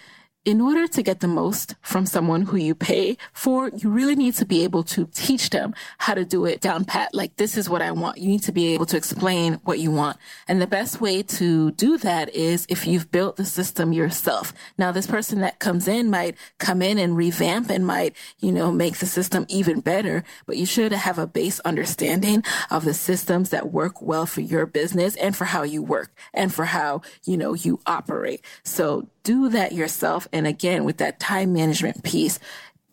in 0.45 0.61
order 0.61 0.87
to 0.87 1.03
get 1.03 1.21
the 1.21 1.29
most 1.29 1.75
from 1.81 2.05
someone 2.05 2.43
who 2.43 2.57
you 2.57 2.75
pay 2.75 3.17
for, 3.33 3.69
you 3.69 3.89
really 3.89 4.15
need 4.15 4.35
to 4.35 4.45
be 4.45 4.63
able 4.63 4.83
to 4.83 5.09
teach 5.15 5.51
them 5.51 5.75
how 5.99 6.15
to 6.15 6.25
do 6.25 6.45
it 6.45 6.61
down 6.61 6.85
pat. 6.85 7.15
Like, 7.15 7.37
this 7.37 7.57
is 7.57 7.71
what 7.71 7.81
I 7.81 7.93
want. 7.93 8.19
You 8.19 8.29
need 8.29 8.43
to 8.43 8.53
be 8.53 8.75
able 8.75 8.87
to 8.87 8.97
explain 8.97 9.55
what 9.65 9.79
you 9.79 9.91
want. 9.91 10.19
And 10.47 10.61
the 10.61 10.67
best 10.67 11.01
way 11.01 11.23
to 11.23 11.71
do 11.73 11.97
that 11.99 12.35
is 12.35 12.67
if 12.69 12.87
you've 12.87 13.11
built 13.11 13.37
the 13.37 13.45
system 13.45 13.93
yourself. 13.93 14.53
Now, 14.77 14.93
this 14.93 15.07
person 15.07 15.41
that 15.41 15.61
comes 15.61 15.89
in 15.89 16.11
might 16.11 16.37
come 16.59 16.83
in 16.83 16.99
and 16.99 17.17
revamp 17.17 17.71
and 17.71 17.87
might, 17.87 18.15
you 18.39 18.53
know, 18.53 18.71
make 18.71 18.99
the 18.99 19.07
system 19.07 19.47
even 19.49 19.81
better, 19.81 20.25
but 20.47 20.59
you 20.59 20.67
should 20.67 20.93
have 20.93 21.19
a 21.19 21.27
base 21.27 21.59
understanding 21.61 22.45
of 22.71 22.85
the 22.85 22.95
systems 22.95 23.49
that 23.51 23.73
work 23.73 24.03
well 24.03 24.27
for 24.27 24.43
your 24.43 24.67
business 24.67 25.17
and 25.17 25.35
for 25.35 25.47
how 25.47 25.63
you 25.63 25.83
work 25.83 26.15
and 26.35 26.53
for 26.53 26.67
how, 26.67 27.01
you 27.25 27.37
know, 27.37 27.55
you 27.55 27.81
operate. 27.87 28.45
So 28.63 29.09
do 29.25 29.49
that 29.49 29.73
yourself. 29.73 30.29
And 30.33 30.47
again, 30.47 30.85
with 30.85 30.99
that 30.99 31.19
time 31.19 31.53
management 31.53 32.05
piece, 32.05 32.39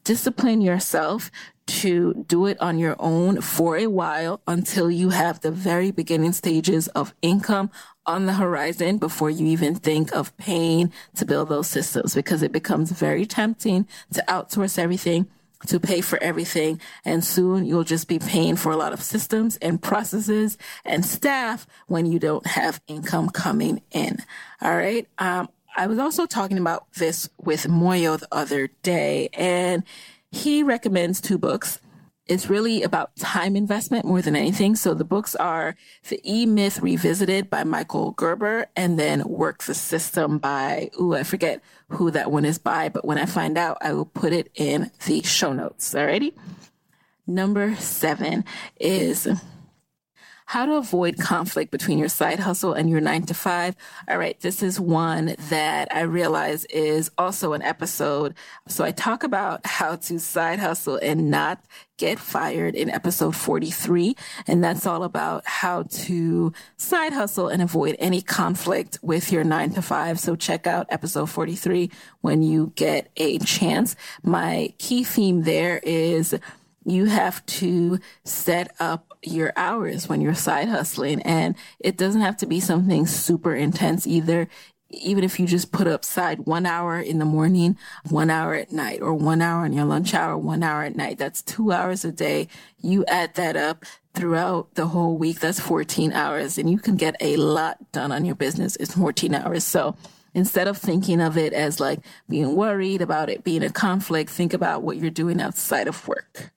discipline 0.04 0.62
yourself 0.62 1.30
to 1.67 2.26
do 2.28 2.48
it 2.48 2.60
on 2.60 2.80
your 2.80 2.96
own 3.00 3.39
for 3.39 3.78
a 3.78 3.88
while 3.88 4.41
until 4.48 4.89
you 4.89 5.10
have 5.10 5.39
the 5.39 5.52
very 5.52 5.91
beginning 5.91 6.34
stages 6.34 6.88
of 6.89 7.13
income 7.22 7.70
on 8.06 8.26
the 8.26 8.34
horizon 8.34 8.98
before 8.98 9.30
you 9.30 9.46
even 9.46 9.76
think 9.76 10.13
of 10.13 10.36
paying 10.38 10.91
to 11.15 11.24
build 11.24 11.50
those 11.50 11.67
systems 11.67 12.15
because 12.15 12.41
it 12.41 12.52
becomes 12.52 12.91
very 12.91 13.26
tempting 13.26 13.88
to 14.12 14.24
outsource 14.28 14.80
everything 14.80 15.28
to 15.67 15.80
pay 15.80 16.02
for 16.02 16.22
everything. 16.22 16.82
And 17.06 17.24
soon 17.24 17.65
you'll 17.65 17.84
just 17.84 18.08
be 18.08 18.20
paying 18.20 18.56
for 18.56 18.72
a 18.72 18.78
lot 18.78 18.94
of 18.94 19.02
systems 19.02 19.58
and 19.58 19.82
processes 19.82 20.58
and 20.84 21.06
staff 21.06 21.67
when 21.88 22.06
you 22.06 22.20
don't 22.20 22.46
have 22.48 22.82
income 22.88 23.30
coming 23.30 23.82
in. 23.91 24.17
All 24.62 24.76
right. 24.76 25.08
Um, 25.20 25.50
I 25.75 25.88
was 25.88 25.99
also 25.99 26.25
talking 26.25 26.57
about 26.57 26.91
this 26.93 27.29
with 27.38 27.67
Moyo 27.67 28.19
the 28.19 28.27
other 28.31 28.69
day, 28.84 29.29
and 29.34 29.84
he 30.31 30.63
recommends 30.63 31.21
two 31.21 31.38
books. 31.38 31.79
It's 32.27 32.49
really 32.49 32.84
about 32.84 33.15
time 33.17 33.55
investment 33.55 34.05
more 34.05 34.21
than 34.21 34.36
anything. 34.36 34.75
So 34.75 34.93
the 34.93 35.03
books 35.03 35.36
are 35.36 35.75
The 36.07 36.21
E 36.23 36.45
Myth 36.45 36.79
Revisited 36.79 37.49
by 37.49 37.63
Michael 37.63 38.12
Gerber 38.12 38.67
and 38.75 38.97
then 38.97 39.27
Work 39.27 39.63
the 39.63 39.73
System 39.73 40.38
by, 40.38 40.91
ooh, 40.99 41.13
I 41.13 41.23
forget 41.23 41.62
who 41.89 42.12
that 42.12 42.31
one 42.31 42.45
is 42.45 42.57
by, 42.57 42.89
but 42.89 43.03
when 43.03 43.17
I 43.17 43.25
find 43.25 43.57
out, 43.57 43.77
I 43.81 43.93
will 43.93 44.05
put 44.05 44.31
it 44.34 44.49
in 44.55 44.91
the 45.05 45.23
show 45.23 45.51
notes. 45.51 45.93
Alrighty. 45.93 46.34
Number 47.27 47.75
seven 47.75 48.45
is 48.79 49.27
how 50.52 50.66
to 50.66 50.74
avoid 50.74 51.18
conflict 51.18 51.72
between 51.72 51.98
your 51.98 52.10
side 52.10 52.38
hustle 52.38 52.74
and 52.74 52.90
your 52.90 53.00
nine 53.00 53.24
to 53.24 53.34
five. 53.34 53.74
All 54.10 54.18
right. 54.18 54.38
This 54.42 54.62
is 54.62 54.82
one 54.82 55.34
that 55.50 55.88
I 55.96 56.02
realize 56.02 56.66
is 56.66 57.10
also 57.18 57.54
an 57.54 57.62
episode. 57.62 58.34
So 58.68 58.84
I 58.84 58.92
talk 58.92 59.24
about 59.24 59.66
how 59.66 59.96
to 59.96 60.20
side 60.20 60.60
hustle 60.60 61.00
and 61.02 61.32
not 61.32 61.64
get 61.98 62.20
fired 62.20 62.76
in 62.76 62.90
episode 62.90 63.34
43. 63.34 64.14
And 64.46 64.62
that's 64.62 64.86
all 64.86 65.06
about 65.06 65.48
how 65.48 65.84
to 65.84 66.52
side 66.76 67.14
hustle 67.14 67.48
and 67.48 67.62
avoid 67.62 67.96
any 67.98 68.22
conflict 68.22 69.00
with 69.02 69.32
your 69.32 69.46
nine 69.46 69.70
to 69.76 69.82
five. 69.82 70.20
So 70.20 70.36
check 70.36 70.68
out 70.68 70.86
episode 70.90 71.30
43 71.30 71.90
when 72.20 72.44
you 72.44 72.74
get 72.76 73.10
a 73.16 73.40
chance. 73.40 73.96
My 74.22 74.74
key 74.80 75.06
theme 75.06 75.44
there 75.44 75.80
is 75.82 76.38
you 76.84 77.06
have 77.06 77.46
to 77.46 78.00
set 78.26 78.76
up 78.82 79.11
your 79.23 79.53
hours 79.55 80.10
when 80.10 80.21
you're 80.21 80.34
side 80.34 80.67
hustling. 80.67 81.21
And 81.23 81.55
it 81.79 81.97
doesn't 81.97 82.21
have 82.21 82.38
to 82.38 82.45
be 82.45 82.60
something 82.60 83.05
super 83.05 83.55
intense 83.55 84.07
either. 84.07 84.47
Even 84.89 85.23
if 85.23 85.39
you 85.39 85.47
just 85.47 85.71
put 85.71 85.88
up 85.88 86.03
side 86.03 86.45
one 86.45 86.65
hour 86.65 86.99
in 86.99 87.19
the 87.19 87.25
morning, 87.25 87.77
one 88.10 88.29
hour 88.29 88.55
at 88.55 88.73
night, 88.73 89.01
or 89.01 89.13
one 89.13 89.41
hour 89.41 89.65
in 89.65 89.71
your 89.71 89.86
lunch 89.86 90.13
hour, 90.13 90.38
one 90.38 90.63
hour 90.63 90.84
at 90.84 90.97
night, 90.97 91.17
that's 91.17 91.41
two 91.41 91.71
hours 91.71 92.03
a 92.03 92.12
day. 92.12 92.49
You 92.77 93.05
add 93.05 93.36
that 93.36 93.55
up 93.55 93.86
throughout 94.13 94.73
the 94.75 94.88
whole 94.88 95.17
week. 95.17 95.39
That's 95.39 95.60
14 95.60 96.12
hours 96.12 96.57
and 96.57 96.69
you 96.69 96.77
can 96.77 96.97
get 96.97 97.15
a 97.21 97.38
lot 97.38 97.91
done 97.91 98.12
on 98.12 98.25
your 98.25 98.36
business. 98.36 98.75
It's 98.77 98.95
14 98.95 99.34
hours. 99.34 99.63
So 99.63 99.95
instead 100.34 100.67
of 100.67 100.77
thinking 100.77 101.21
of 101.21 101.38
it 101.38 101.53
as 101.53 101.79
like 101.79 101.99
being 102.27 102.55
worried 102.55 103.01
about 103.01 103.29
it 103.29 103.43
being 103.43 103.63
a 103.63 103.69
conflict, 103.69 104.29
think 104.29 104.53
about 104.53 104.84
what 104.84 104.97
you're 104.97 105.10
doing 105.10 105.41
outside 105.41 105.88
of 105.88 106.07
work. 106.07 106.51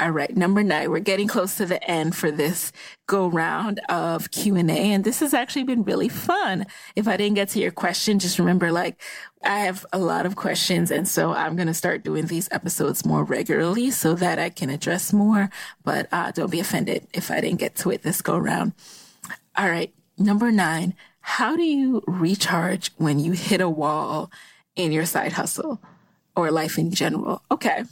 All 0.00 0.10
right, 0.10 0.34
number 0.34 0.62
nine. 0.62 0.90
We're 0.90 1.00
getting 1.00 1.28
close 1.28 1.56
to 1.58 1.66
the 1.66 1.82
end 1.88 2.16
for 2.16 2.30
this 2.30 2.72
go 3.06 3.26
round 3.26 3.78
of 3.90 4.30
Q 4.30 4.56
and 4.56 4.70
A, 4.70 4.74
and 4.74 5.04
this 5.04 5.20
has 5.20 5.34
actually 5.34 5.64
been 5.64 5.82
really 5.82 6.08
fun. 6.08 6.66
If 6.96 7.06
I 7.06 7.18
didn't 7.18 7.34
get 7.34 7.50
to 7.50 7.60
your 7.60 7.72
question, 7.72 8.18
just 8.18 8.38
remember, 8.38 8.72
like, 8.72 8.98
I 9.44 9.58
have 9.60 9.84
a 9.92 9.98
lot 9.98 10.24
of 10.24 10.34
questions, 10.34 10.90
and 10.90 11.06
so 11.06 11.34
I'm 11.34 11.56
going 11.56 11.66
to 11.66 11.74
start 11.74 12.04
doing 12.04 12.26
these 12.26 12.48
episodes 12.50 13.04
more 13.04 13.22
regularly 13.22 13.90
so 13.90 14.14
that 14.14 14.38
I 14.38 14.48
can 14.48 14.70
address 14.70 15.12
more. 15.12 15.50
But 15.84 16.08
uh, 16.10 16.30
don't 16.30 16.50
be 16.50 16.60
offended 16.60 17.06
if 17.12 17.30
I 17.30 17.42
didn't 17.42 17.60
get 17.60 17.74
to 17.76 17.90
it 17.90 18.02
this 18.02 18.22
go 18.22 18.38
round. 18.38 18.72
All 19.56 19.68
right, 19.68 19.92
number 20.16 20.50
nine. 20.50 20.94
How 21.20 21.54
do 21.54 21.62
you 21.62 22.02
recharge 22.06 22.92
when 22.96 23.18
you 23.18 23.32
hit 23.32 23.60
a 23.60 23.68
wall 23.68 24.30
in 24.74 24.90
your 24.90 25.04
side 25.04 25.34
hustle 25.34 25.82
or 26.34 26.50
life 26.50 26.78
in 26.78 26.92
general? 26.92 27.42
Okay. 27.50 27.84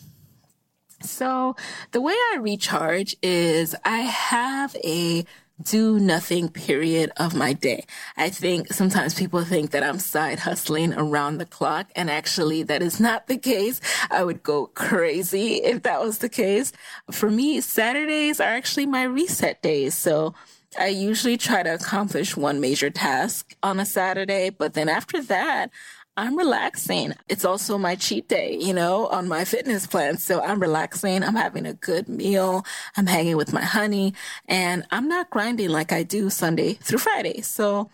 So 1.02 1.56
the 1.92 2.00
way 2.00 2.14
I 2.32 2.36
recharge 2.40 3.16
is 3.22 3.74
I 3.84 4.00
have 4.00 4.76
a 4.84 5.24
do 5.62 5.98
nothing 5.98 6.48
period 6.48 7.12
of 7.16 7.34
my 7.34 7.52
day. 7.52 7.84
I 8.16 8.30
think 8.30 8.72
sometimes 8.72 9.14
people 9.14 9.44
think 9.44 9.70
that 9.72 9.82
I'm 9.82 9.98
side 9.98 10.38
hustling 10.40 10.94
around 10.94 11.38
the 11.38 11.46
clock 11.46 11.88
and 11.94 12.10
actually 12.10 12.62
that 12.64 12.82
is 12.82 12.98
not 12.98 13.26
the 13.26 13.36
case. 13.36 13.80
I 14.10 14.24
would 14.24 14.42
go 14.42 14.66
crazy 14.68 15.56
if 15.56 15.82
that 15.82 16.00
was 16.00 16.18
the 16.18 16.28
case. 16.28 16.72
For 17.10 17.30
me, 17.30 17.60
Saturdays 17.60 18.40
are 18.40 18.44
actually 18.44 18.86
my 18.86 19.02
reset 19.02 19.60
days. 19.62 19.94
So 19.94 20.34
I 20.78 20.86
usually 20.86 21.36
try 21.36 21.62
to 21.62 21.74
accomplish 21.74 22.36
one 22.36 22.60
major 22.60 22.90
task 22.90 23.56
on 23.62 23.80
a 23.80 23.84
Saturday, 23.86 24.50
but 24.50 24.74
then 24.74 24.88
after 24.88 25.20
that, 25.24 25.70
I'm 26.16 26.36
relaxing. 26.36 27.14
It's 27.28 27.44
also 27.44 27.78
my 27.78 27.94
cheat 27.94 28.28
day, 28.28 28.56
you 28.60 28.74
know, 28.74 29.06
on 29.06 29.28
my 29.28 29.44
fitness 29.44 29.86
plan. 29.86 30.18
So 30.18 30.42
I'm 30.42 30.60
relaxing. 30.60 31.22
I'm 31.22 31.36
having 31.36 31.66
a 31.66 31.74
good 31.74 32.08
meal. 32.08 32.64
I'm 32.96 33.06
hanging 33.06 33.36
with 33.36 33.52
my 33.52 33.62
honey 33.62 34.14
and 34.46 34.84
I'm 34.90 35.08
not 35.08 35.30
grinding 35.30 35.70
like 35.70 35.92
I 35.92 36.02
do 36.02 36.28
Sunday 36.28 36.74
through 36.74 36.98
Friday. 36.98 37.40
So 37.40 37.90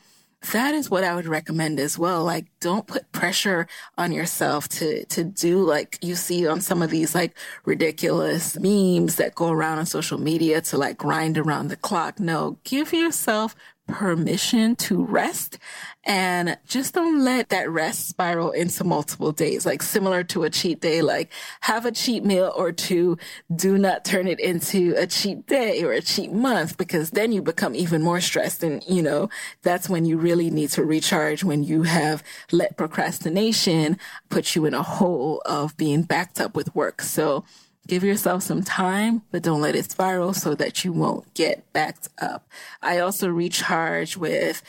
that 0.52 0.74
is 0.74 0.90
what 0.90 1.05
I 1.05 1.14
would 1.14 1.26
recommend 1.26 1.81
as 1.81 1.98
well. 1.98 2.24
Like, 2.24 2.46
don't 2.61 2.87
put 2.87 3.11
pressure 3.12 3.66
on 3.98 4.12
yourself 4.12 4.68
to, 4.68 5.05
to 5.07 5.24
do 5.24 5.62
like 5.62 5.98
you 6.02 6.14
see 6.14 6.46
on 6.46 6.61
some 6.61 6.83
of 6.83 6.90
these 6.90 7.14
like 7.14 7.37
ridiculous 7.64 8.59
memes 8.59 9.16
that 9.16 9.35
go 9.35 9.50
around 9.50 9.79
on 9.79 9.87
social 9.87 10.18
media 10.18 10.61
to 10.62 10.79
like 10.79 10.98
grind 10.98 11.38
around 11.38 11.68
the 11.68 11.76
clock. 11.76 12.20
No, 12.20 12.59
give 12.64 12.92
yourself 12.92 13.57
permission 13.87 14.74
to 14.76 15.05
rest 15.05 15.59
and 16.07 16.57
just 16.69 16.95
don't 16.95 17.25
let 17.25 17.49
that 17.49 17.69
rest 17.69 18.09
spiral 18.09 18.53
into 18.53 18.85
multiple 18.85 19.33
days, 19.33 19.66
like 19.66 19.83
similar 19.83 20.23
to 20.25 20.45
a 20.45 20.51
cheat 20.51 20.81
day, 20.81 21.03
like 21.03 21.33
have 21.62 21.85
a 21.85 21.90
cheat 21.90 22.25
meal 22.25 22.53
or 22.57 22.71
two. 22.71 23.19
Do 23.55 23.77
not 23.77 24.05
turn 24.05 24.29
it 24.29 24.38
into 24.38 24.95
a 24.97 25.09
cheat 25.09 25.47
day 25.49 25.83
or 25.83 25.90
a 25.90 26.01
cheat 26.01 26.31
month 26.31 26.79
because 26.79 27.11
then 27.11 27.33
you 27.33 27.42
become 27.42 27.75
even 27.75 28.03
more 28.03 28.21
stressed. 28.21 28.62
And, 28.62 28.85
you 28.88 29.03
know, 29.03 29.29
that's 29.62 29.88
when 29.88 30.05
you 30.05 30.16
really 30.16 30.49
need 30.49 30.71
to 30.71 30.85
recharge 30.85 31.42
when 31.42 31.64
you 31.64 31.83
have 31.83 32.23
let 32.53 32.77
procrastination 32.77 33.99
put 34.29 34.55
you 34.55 34.64
in 34.64 34.75
a 34.75 34.85
hole 34.85 35.42
of 35.45 35.77
being 35.77 36.03
backed 36.03 36.40
up 36.40 36.55
with 36.55 36.73
work. 36.73 37.03
So, 37.03 37.45
Give 37.87 38.03
yourself 38.03 38.42
some 38.42 38.64
time, 38.64 39.23
but 39.31 39.42
don't 39.45 39.61
let 39.61 39.77
it 39.77 39.88
spiral 39.88 40.35
so 40.35 40.57
that 40.57 40.85
you 40.85 40.92
won't 40.92 41.33
get 41.35 41.73
backed 41.73 42.09
up. 42.21 42.49
I 42.83 42.99
also 42.99 43.29
recharge 43.29 44.16
with 44.16 44.61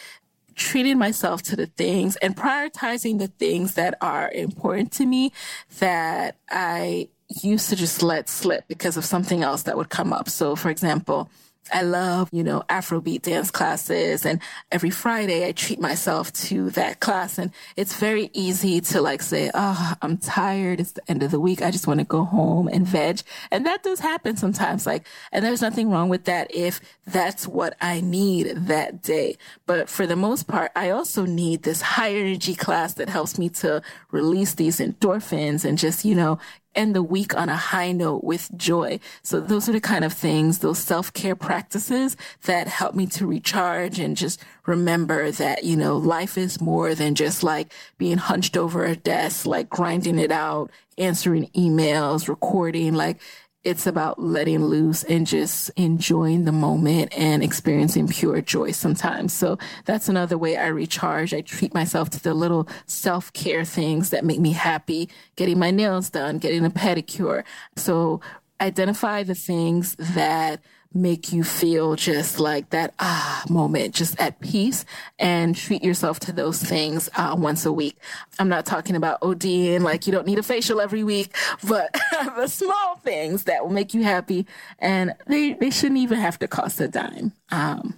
treating 0.57 0.97
myself 0.97 1.41
to 1.43 1.55
the 1.55 1.67
things 1.67 2.17
and 2.17 2.35
prioritizing 2.35 3.19
the 3.19 3.27
things 3.27 3.75
that 3.75 3.95
are 4.01 4.29
important 4.31 4.91
to 4.91 5.05
me 5.05 5.31
that 5.79 6.35
I 6.49 7.07
used 7.43 7.69
to 7.69 7.75
just 7.75 8.01
let 8.01 8.27
slip 8.27 8.67
because 8.67 8.97
of 8.97 9.05
something 9.05 9.43
else 9.43 9.63
that 9.63 9.77
would 9.77 9.89
come 9.89 10.11
up. 10.11 10.27
So, 10.27 10.55
for 10.55 10.69
example, 10.69 11.29
I 11.73 11.81
love, 11.81 12.29
you 12.31 12.43
know, 12.43 12.63
Afrobeat 12.69 13.23
dance 13.23 13.51
classes 13.51 14.25
and 14.25 14.41
every 14.71 14.89
Friday 14.89 15.47
I 15.47 15.51
treat 15.51 15.79
myself 15.79 16.31
to 16.33 16.69
that 16.71 16.99
class 16.99 17.37
and 17.37 17.51
it's 17.75 17.95
very 17.95 18.29
easy 18.33 18.81
to 18.81 19.01
like 19.01 19.21
say, 19.21 19.51
Oh, 19.53 19.93
I'm 20.01 20.17
tired. 20.17 20.79
It's 20.79 20.93
the 20.93 21.09
end 21.09 21.23
of 21.23 21.31
the 21.31 21.39
week. 21.39 21.61
I 21.61 21.71
just 21.71 21.87
want 21.87 21.99
to 21.99 22.05
go 22.05 22.23
home 22.23 22.67
and 22.67 22.85
veg. 22.85 23.21
And 23.51 23.65
that 23.65 23.83
does 23.83 23.99
happen 23.99 24.37
sometimes. 24.37 24.85
Like, 24.85 25.07
and 25.31 25.43
there's 25.43 25.61
nothing 25.61 25.89
wrong 25.89 26.09
with 26.09 26.25
that 26.25 26.53
if 26.53 26.79
that's 27.05 27.47
what 27.47 27.75
I 27.81 28.01
need 28.01 28.47
that 28.67 29.01
day. 29.01 29.37
But 29.65 29.89
for 29.89 30.05
the 30.05 30.15
most 30.15 30.47
part, 30.47 30.71
I 30.75 30.89
also 30.89 31.25
need 31.25 31.63
this 31.63 31.81
high 31.81 32.13
energy 32.13 32.55
class 32.55 32.93
that 32.95 33.09
helps 33.09 33.37
me 33.37 33.49
to 33.49 33.81
release 34.11 34.55
these 34.55 34.79
endorphins 34.79 35.65
and 35.65 35.77
just, 35.77 36.05
you 36.05 36.15
know, 36.15 36.39
end 36.77 36.95
the 36.95 37.03
week 37.03 37.35
on 37.35 37.49
a 37.49 37.55
high 37.55 37.91
note 37.91 38.23
with 38.23 38.49
joy. 38.55 38.99
So 39.23 39.41
those 39.41 39.67
are 39.67 39.73
the 39.73 39.81
kind 39.81 40.05
of 40.05 40.13
things, 40.13 40.59
those 40.59 40.79
self-care 40.79 41.35
practices 41.35 42.15
that 42.43 42.67
help 42.67 42.95
me 42.95 43.07
to 43.07 43.27
recharge 43.27 43.99
and 43.99 44.15
just 44.15 44.41
remember 44.65 45.31
that, 45.31 45.63
you 45.63 45.75
know, 45.75 45.97
life 45.97 46.37
is 46.37 46.61
more 46.61 46.95
than 46.95 47.15
just 47.15 47.43
like 47.43 47.73
being 47.97 48.17
hunched 48.17 48.55
over 48.55 48.85
a 48.85 48.95
desk, 48.95 49.45
like 49.45 49.69
grinding 49.69 50.19
it 50.19 50.31
out, 50.31 50.71
answering 50.97 51.47
emails, 51.55 52.27
recording, 52.27 52.93
like 52.93 53.19
it's 53.67 53.85
about 53.85 54.17
letting 54.17 54.63
loose 54.63 55.03
and 55.03 55.27
just 55.27 55.69
enjoying 55.71 56.45
the 56.45 56.53
moment 56.53 57.13
and 57.17 57.43
experiencing 57.43 58.07
pure 58.07 58.39
joy 58.39 58.71
sometimes. 58.71 59.33
So 59.33 59.57
that's 59.83 60.07
another 60.07 60.37
way 60.37 60.55
I 60.55 60.67
recharge. 60.67 61.33
I 61.33 61.41
treat 61.41 61.73
myself 61.73 62.09
to 62.11 62.23
the 62.23 62.33
little 62.33 62.69
self 62.85 63.33
care 63.33 63.65
things 63.65 64.09
that 64.11 64.23
make 64.23 64.39
me 64.39 64.53
happy, 64.53 65.09
getting 65.35 65.59
my 65.59 65.69
nails 65.69 66.09
done, 66.09 66.37
getting 66.37 66.63
a 66.63 66.69
pedicure. 66.69 67.43
So 67.75 68.21
identify 68.61 69.23
the 69.23 69.35
things 69.35 69.97
that 69.97 70.61
make 70.93 71.31
you 71.31 71.43
feel 71.43 71.95
just 71.95 72.39
like 72.39 72.69
that 72.71 72.93
ah 72.99 73.43
moment, 73.49 73.93
just 73.93 74.19
at 74.19 74.39
peace, 74.39 74.85
and 75.19 75.55
treat 75.55 75.83
yourself 75.83 76.19
to 76.21 76.31
those 76.31 76.61
things 76.61 77.09
uh, 77.17 77.35
once 77.37 77.65
a 77.65 77.71
week. 77.71 77.97
I'm 78.39 78.49
not 78.49 78.65
talking 78.65 78.95
about 78.95 79.21
ODing, 79.21 79.81
like 79.81 80.07
you 80.07 80.13
don't 80.13 80.25
need 80.27 80.39
a 80.39 80.43
facial 80.43 80.81
every 80.81 81.03
week, 81.03 81.35
but 81.67 81.93
the 82.35 82.47
small 82.47 82.95
things 82.97 83.43
that 83.45 83.63
will 83.63 83.73
make 83.73 83.93
you 83.93 84.03
happy, 84.03 84.45
and 84.79 85.13
they 85.27 85.53
they 85.53 85.69
shouldn't 85.69 85.99
even 85.99 86.19
have 86.19 86.39
to 86.39 86.47
cost 86.47 86.79
a 86.81 86.87
dime. 86.87 87.33
Um, 87.51 87.95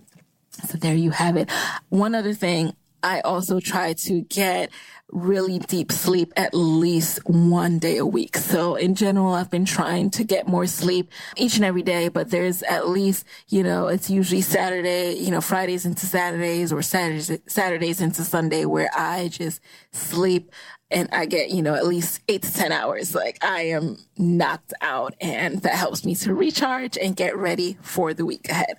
so 0.67 0.77
there 0.77 0.95
you 0.95 1.11
have 1.11 1.37
it. 1.37 1.49
One 1.89 2.15
other 2.15 2.33
thing 2.33 2.73
I 3.03 3.21
also 3.21 3.59
try 3.59 3.93
to 3.93 4.21
get 4.21 4.71
really 5.11 5.59
deep 5.59 5.91
sleep 5.91 6.31
at 6.35 6.53
least 6.53 7.19
one 7.25 7.79
day 7.79 7.97
a 7.97 8.05
week. 8.05 8.37
So 8.37 8.75
in 8.75 8.95
general, 8.95 9.33
I've 9.33 9.49
been 9.49 9.65
trying 9.65 10.11
to 10.11 10.23
get 10.23 10.47
more 10.47 10.67
sleep 10.67 11.11
each 11.35 11.55
and 11.55 11.65
every 11.65 11.81
day, 11.81 12.09
but 12.09 12.29
there's 12.29 12.61
at 12.63 12.89
least, 12.89 13.25
you 13.47 13.63
know, 13.63 13.87
it's 13.87 14.09
usually 14.09 14.41
Saturday, 14.41 15.13
you 15.13 15.31
know, 15.31 15.41
Fridays 15.41 15.85
into 15.85 16.05
Saturdays 16.05 16.71
or 16.71 16.81
Saturdays, 16.81 17.39
Saturdays 17.47 18.01
into 18.01 18.23
Sunday 18.23 18.65
where 18.65 18.89
I 18.95 19.29
just 19.29 19.61
sleep 19.91 20.51
and 20.91 21.09
I 21.11 21.25
get, 21.25 21.49
you 21.49 21.61
know, 21.61 21.73
at 21.73 21.87
least 21.87 22.21
eight 22.27 22.43
to 22.43 22.53
10 22.53 22.71
hours. 22.71 23.15
Like 23.15 23.43
I 23.43 23.61
am 23.61 23.97
knocked 24.17 24.73
out 24.81 25.15
and 25.19 25.61
that 25.63 25.75
helps 25.75 26.05
me 26.05 26.15
to 26.15 26.33
recharge 26.33 26.97
and 26.97 27.15
get 27.15 27.35
ready 27.35 27.77
for 27.81 28.13
the 28.13 28.25
week 28.25 28.47
ahead. 28.49 28.77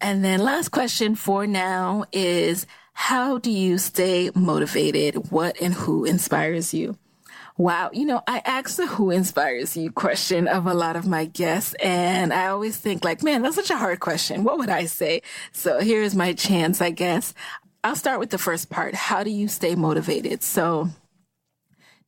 And 0.00 0.24
then 0.24 0.40
last 0.40 0.70
question 0.70 1.14
for 1.14 1.46
now 1.46 2.04
is, 2.12 2.66
how 2.94 3.38
do 3.38 3.50
you 3.50 3.76
stay 3.76 4.30
motivated? 4.34 5.30
What 5.30 5.60
and 5.60 5.74
who 5.74 6.04
inspires 6.04 6.72
you? 6.72 6.96
Wow. 7.56 7.90
You 7.92 8.06
know, 8.06 8.22
I 8.26 8.40
ask 8.44 8.76
the 8.76 8.86
who 8.86 9.10
inspires 9.10 9.76
you 9.76 9.92
question 9.92 10.48
of 10.48 10.66
a 10.66 10.74
lot 10.74 10.96
of 10.96 11.06
my 11.06 11.26
guests. 11.26 11.74
And 11.74 12.32
I 12.32 12.46
always 12.46 12.76
think 12.76 13.04
like, 13.04 13.22
man, 13.22 13.42
that's 13.42 13.56
such 13.56 13.70
a 13.70 13.76
hard 13.76 14.00
question. 14.00 14.42
What 14.42 14.58
would 14.58 14.70
I 14.70 14.86
say? 14.86 15.22
So 15.52 15.80
here's 15.80 16.14
my 16.14 16.32
chance, 16.32 16.80
I 16.80 16.90
guess. 16.90 17.34
I'll 17.84 17.94
start 17.94 18.18
with 18.18 18.30
the 18.30 18.38
first 18.38 18.70
part. 18.70 18.94
How 18.94 19.22
do 19.22 19.30
you 19.30 19.46
stay 19.46 19.74
motivated? 19.74 20.42
So 20.42 20.88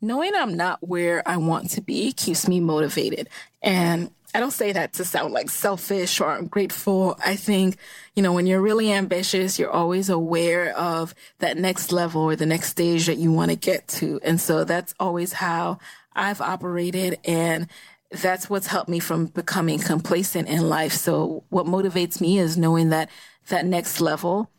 knowing 0.00 0.34
I'm 0.34 0.56
not 0.56 0.86
where 0.86 1.22
I 1.28 1.36
want 1.36 1.70
to 1.70 1.80
be 1.80 2.12
keeps 2.12 2.48
me 2.48 2.58
motivated. 2.60 3.28
And 3.62 4.10
I 4.36 4.40
don't 4.40 4.50
say 4.50 4.72
that 4.72 4.92
to 4.92 5.04
sound 5.06 5.32
like 5.32 5.48
selfish 5.48 6.20
or 6.20 6.30
ungrateful. 6.30 7.16
I 7.24 7.36
think, 7.36 7.78
you 8.14 8.22
know, 8.22 8.34
when 8.34 8.46
you're 8.46 8.60
really 8.60 8.92
ambitious, 8.92 9.58
you're 9.58 9.70
always 9.70 10.10
aware 10.10 10.76
of 10.76 11.14
that 11.38 11.56
next 11.56 11.90
level 11.90 12.20
or 12.20 12.36
the 12.36 12.44
next 12.44 12.68
stage 12.68 13.06
that 13.06 13.16
you 13.16 13.32
want 13.32 13.50
to 13.50 13.56
get 13.56 13.88
to. 13.88 14.20
And 14.22 14.38
so 14.38 14.64
that's 14.64 14.92
always 15.00 15.32
how 15.32 15.78
I've 16.14 16.42
operated. 16.42 17.18
And 17.24 17.68
that's 18.10 18.50
what's 18.50 18.66
helped 18.66 18.90
me 18.90 18.98
from 18.98 19.24
becoming 19.24 19.78
complacent 19.78 20.48
in 20.48 20.68
life. 20.68 20.92
So 20.92 21.44
what 21.48 21.64
motivates 21.64 22.20
me 22.20 22.38
is 22.38 22.58
knowing 22.58 22.90
that 22.90 23.08
that 23.48 23.64
next 23.64 24.02
level 24.02 24.50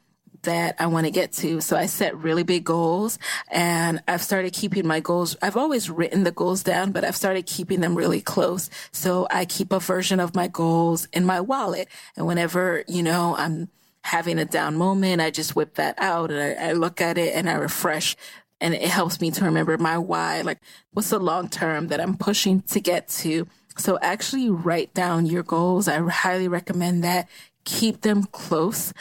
that 0.47 0.77
I 0.79 0.88
want 0.88 1.05
to 1.05 1.12
get 1.12 1.33
to. 1.33 1.60
So 1.60 1.75
I 1.75 1.88
set 1.88 2.17
really 2.17 2.43
big 2.43 2.63
goals 2.63 3.19
and 3.49 4.01
I've 4.07 4.23
started 4.23 4.53
keeping 4.53 4.88
my 4.88 5.01
goals. 5.01 5.36
I've 5.41 5.57
always 5.57 5.89
written 5.89 6.23
the 6.23 6.31
goals 6.31 6.63
down, 6.63 6.93
but 6.93 7.03
I've 7.03 7.17
started 7.17 7.45
keeping 7.45 7.81
them 7.81 7.95
really 7.95 8.21
close. 8.21 8.69
So 8.93 9.27
I 9.29 9.43
keep 9.43 9.73
a 9.73 9.79
version 9.79 10.21
of 10.21 10.36
my 10.36 10.47
goals 10.47 11.10
in 11.12 11.25
my 11.25 11.41
wallet. 11.41 11.89
And 12.15 12.25
whenever, 12.25 12.86
you 12.88 13.03
know, 13.03 13.36
I'm 13.38 13.67
having 14.03 14.39
a 14.39 14.45
down 14.45 14.77
moment, 14.77 15.21
I 15.21 15.31
just 15.31 15.53
whip 15.53 15.75
that 15.75 15.95
out 15.99 16.31
and 16.31 16.39
I, 16.41 16.69
I 16.69 16.71
look 16.71 17.01
at 17.01 17.17
it 17.17 17.36
and 17.36 17.49
I 17.49 17.55
refresh 17.55 18.15
and 18.62 18.73
it 18.73 18.88
helps 18.88 19.19
me 19.19 19.29
to 19.31 19.43
remember 19.43 19.77
my 19.77 19.97
why. 19.97 20.41
Like 20.41 20.60
what's 20.93 21.10
the 21.10 21.19
long 21.19 21.49
term 21.49 21.89
that 21.89 21.99
I'm 21.99 22.15
pushing 22.15 22.62
to 22.62 22.79
get 22.79 23.10
to? 23.10 23.47
So 23.77 23.99
actually 24.01 24.49
write 24.49 24.93
down 24.93 25.25
your 25.25 25.43
goals. 25.43 25.89
I 25.89 25.99
highly 25.99 26.47
recommend 26.47 27.03
that. 27.03 27.27
Keep 27.65 27.99
them 27.99 28.23
close 28.23 28.93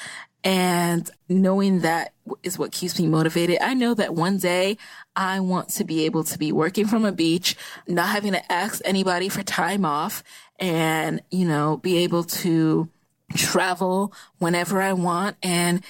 and 0.47 1.11
knowing 1.29 1.81
that 1.81 2.13
is 2.45 2.57
what 2.57 2.71
keeps 2.71 3.01
me 3.01 3.09
motivated. 3.09 3.59
I 3.61 3.75
know 3.75 3.95
that 3.95 4.15
one 4.15 4.39
day 4.39 4.79
I 5.17 5.41
want 5.41 5.71
to 5.71 5.83
be 5.83 6.05
able 6.05 6.23
to 6.23 6.39
be 6.39 6.53
working 6.53 6.87
from 6.87 7.05
a 7.05 7.11
beach, 7.11 7.57
not 7.89 8.11
having 8.11 8.31
to 8.31 8.53
ask 8.53 8.81
anybody 8.85 9.29
for 9.29 9.43
time 9.43 9.85
off 9.85 10.23
and, 10.61 11.21
you 11.33 11.49
know, 11.49 11.79
be 11.79 11.97
able 12.05 12.23
to 12.23 12.89
travel 13.35 14.13
whenever 14.39 14.81
I 14.81 14.93
want. 14.93 15.37
And 15.43 15.83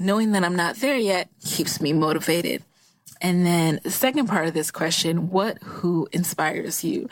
knowing 0.00 0.32
that 0.32 0.42
I'm 0.42 0.56
not 0.56 0.76
there 0.78 0.98
yet 0.98 1.28
keeps 1.44 1.80
me 1.80 1.92
motivated. 1.92 2.64
And 3.20 3.46
then 3.46 3.78
the 3.84 3.92
second 3.92 4.26
part 4.26 4.48
of 4.48 4.54
this 4.54 4.72
question, 4.72 5.30
what, 5.30 5.62
who 5.62 6.08
inspires 6.10 6.82
you? 6.82 7.08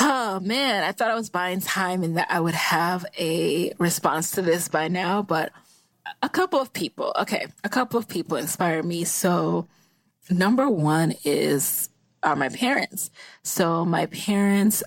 Oh 0.00 0.40
man, 0.40 0.82
I 0.82 0.90
thought 0.90 1.12
I 1.12 1.14
was 1.14 1.30
buying 1.30 1.60
time 1.60 2.02
and 2.02 2.16
that 2.16 2.26
I 2.28 2.40
would 2.40 2.56
have 2.56 3.06
a 3.16 3.72
response 3.78 4.32
to 4.32 4.42
this 4.42 4.66
by 4.66 4.88
now, 4.88 5.22
but 5.22 5.52
a 6.22 6.28
couple 6.28 6.60
of 6.60 6.72
people. 6.72 7.12
Okay, 7.20 7.46
a 7.64 7.68
couple 7.68 7.98
of 7.98 8.08
people 8.08 8.36
inspire 8.36 8.82
me. 8.82 9.04
So, 9.04 9.66
number 10.30 10.68
one 10.68 11.14
is 11.24 11.88
are 12.22 12.36
my 12.36 12.48
parents. 12.48 13.10
So, 13.42 13.84
my 13.84 14.06
parents, 14.06 14.82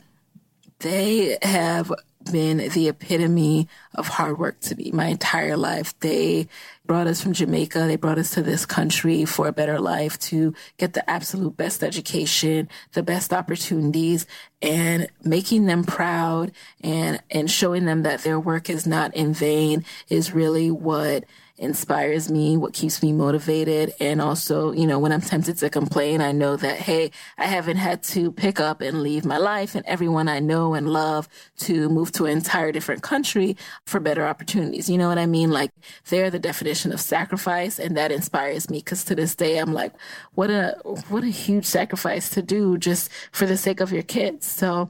they 0.80 1.38
have 1.42 1.92
been 2.26 2.58
the 2.58 2.88
epitome 2.88 3.68
of 3.96 4.08
hard 4.08 4.38
work 4.38 4.60
to 4.62 4.76
me 4.76 4.92
my 4.92 5.08
entire 5.08 5.58
life. 5.58 5.98
They 6.00 6.48
brought 6.86 7.08
us 7.08 7.22
from 7.22 7.34
Jamaica. 7.34 7.80
They 7.80 7.96
brought 7.96 8.18
us 8.18 8.32
to 8.32 8.42
this 8.42 8.66
country 8.66 9.26
for 9.26 9.48
a 9.48 9.54
better 9.54 9.80
life 9.80 10.20
to 10.20 10.54
get 10.78 10.94
the 10.94 11.10
absolute 11.10 11.56
best 11.56 11.84
education, 11.84 12.70
the 12.94 13.04
best 13.04 13.34
opportunities 13.34 14.26
and 14.62 15.08
making 15.24 15.66
them 15.66 15.84
proud 15.84 16.52
and, 16.84 17.22
and 17.32 17.50
showing 17.50 17.86
them 17.86 18.04
that 18.04 18.24
their 18.24 18.40
work 18.40 18.70
is 18.70 18.86
not 18.86 19.16
in 19.16 19.34
vain 19.34 19.84
is 20.10 20.34
really 20.34 20.70
what 20.70 21.26
inspires 21.62 22.30
me, 22.30 22.58
what 22.58 22.74
keeps 22.74 23.02
me 23.04 23.14
motivated. 23.14 23.94
And 24.00 24.20
also, 24.20 24.72
you 24.72 24.88
know, 24.88 24.98
when 24.98 25.12
I'm 25.12 25.22
tempted 25.22 25.58
to 25.58 25.70
complain, 25.70 26.20
I 26.20 26.32
know 26.32 26.56
that, 26.58 26.78
hey, 26.78 27.12
I 27.38 27.46
haven't 27.46 27.78
had 27.78 28.02
to 28.04 28.32
pick 28.32 28.60
up 28.60 28.82
and 28.82 29.04
leave 29.04 29.26
my 29.26 29.38
life 29.38 29.76
and 29.76 29.86
everyone 29.86 30.28
I 30.28 30.40
know 30.40 30.74
and 30.74 30.90
love 30.90 31.30
to 31.60 31.88
move 31.88 32.12
to 32.14 32.26
an 32.26 32.32
entire 32.32 32.72
different 32.72 33.04
country 33.04 33.56
for 33.86 34.00
better 34.00 34.26
opportunities. 34.26 34.90
You 34.90 34.98
know 34.98 35.08
what 35.08 35.20
I 35.20 35.28
mean? 35.28 35.52
Like 35.52 35.72
they're 36.10 36.32
the 36.32 36.40
definition 36.40 36.92
of 36.92 37.00
sacrifice 37.00 37.78
and 37.78 37.96
that 37.96 38.12
inspires 38.12 38.70
me 38.70 38.80
because 38.80 39.04
to 39.06 39.16
this 39.16 39.36
day, 39.36 39.60
I'm 39.60 39.74
like, 39.74 39.94
what 40.34 40.50
a, 40.50 40.78
what 41.10 41.24
a 41.24 41.28
huge 41.28 41.66
sacrifice 41.66 42.30
to 42.32 42.42
do 42.42 42.80
just 42.80 43.12
for 43.32 43.46
the 43.46 43.56
sake 43.56 43.80
of 43.80 43.92
your 43.92 44.04
kids. 44.04 44.48
So, 44.48 44.90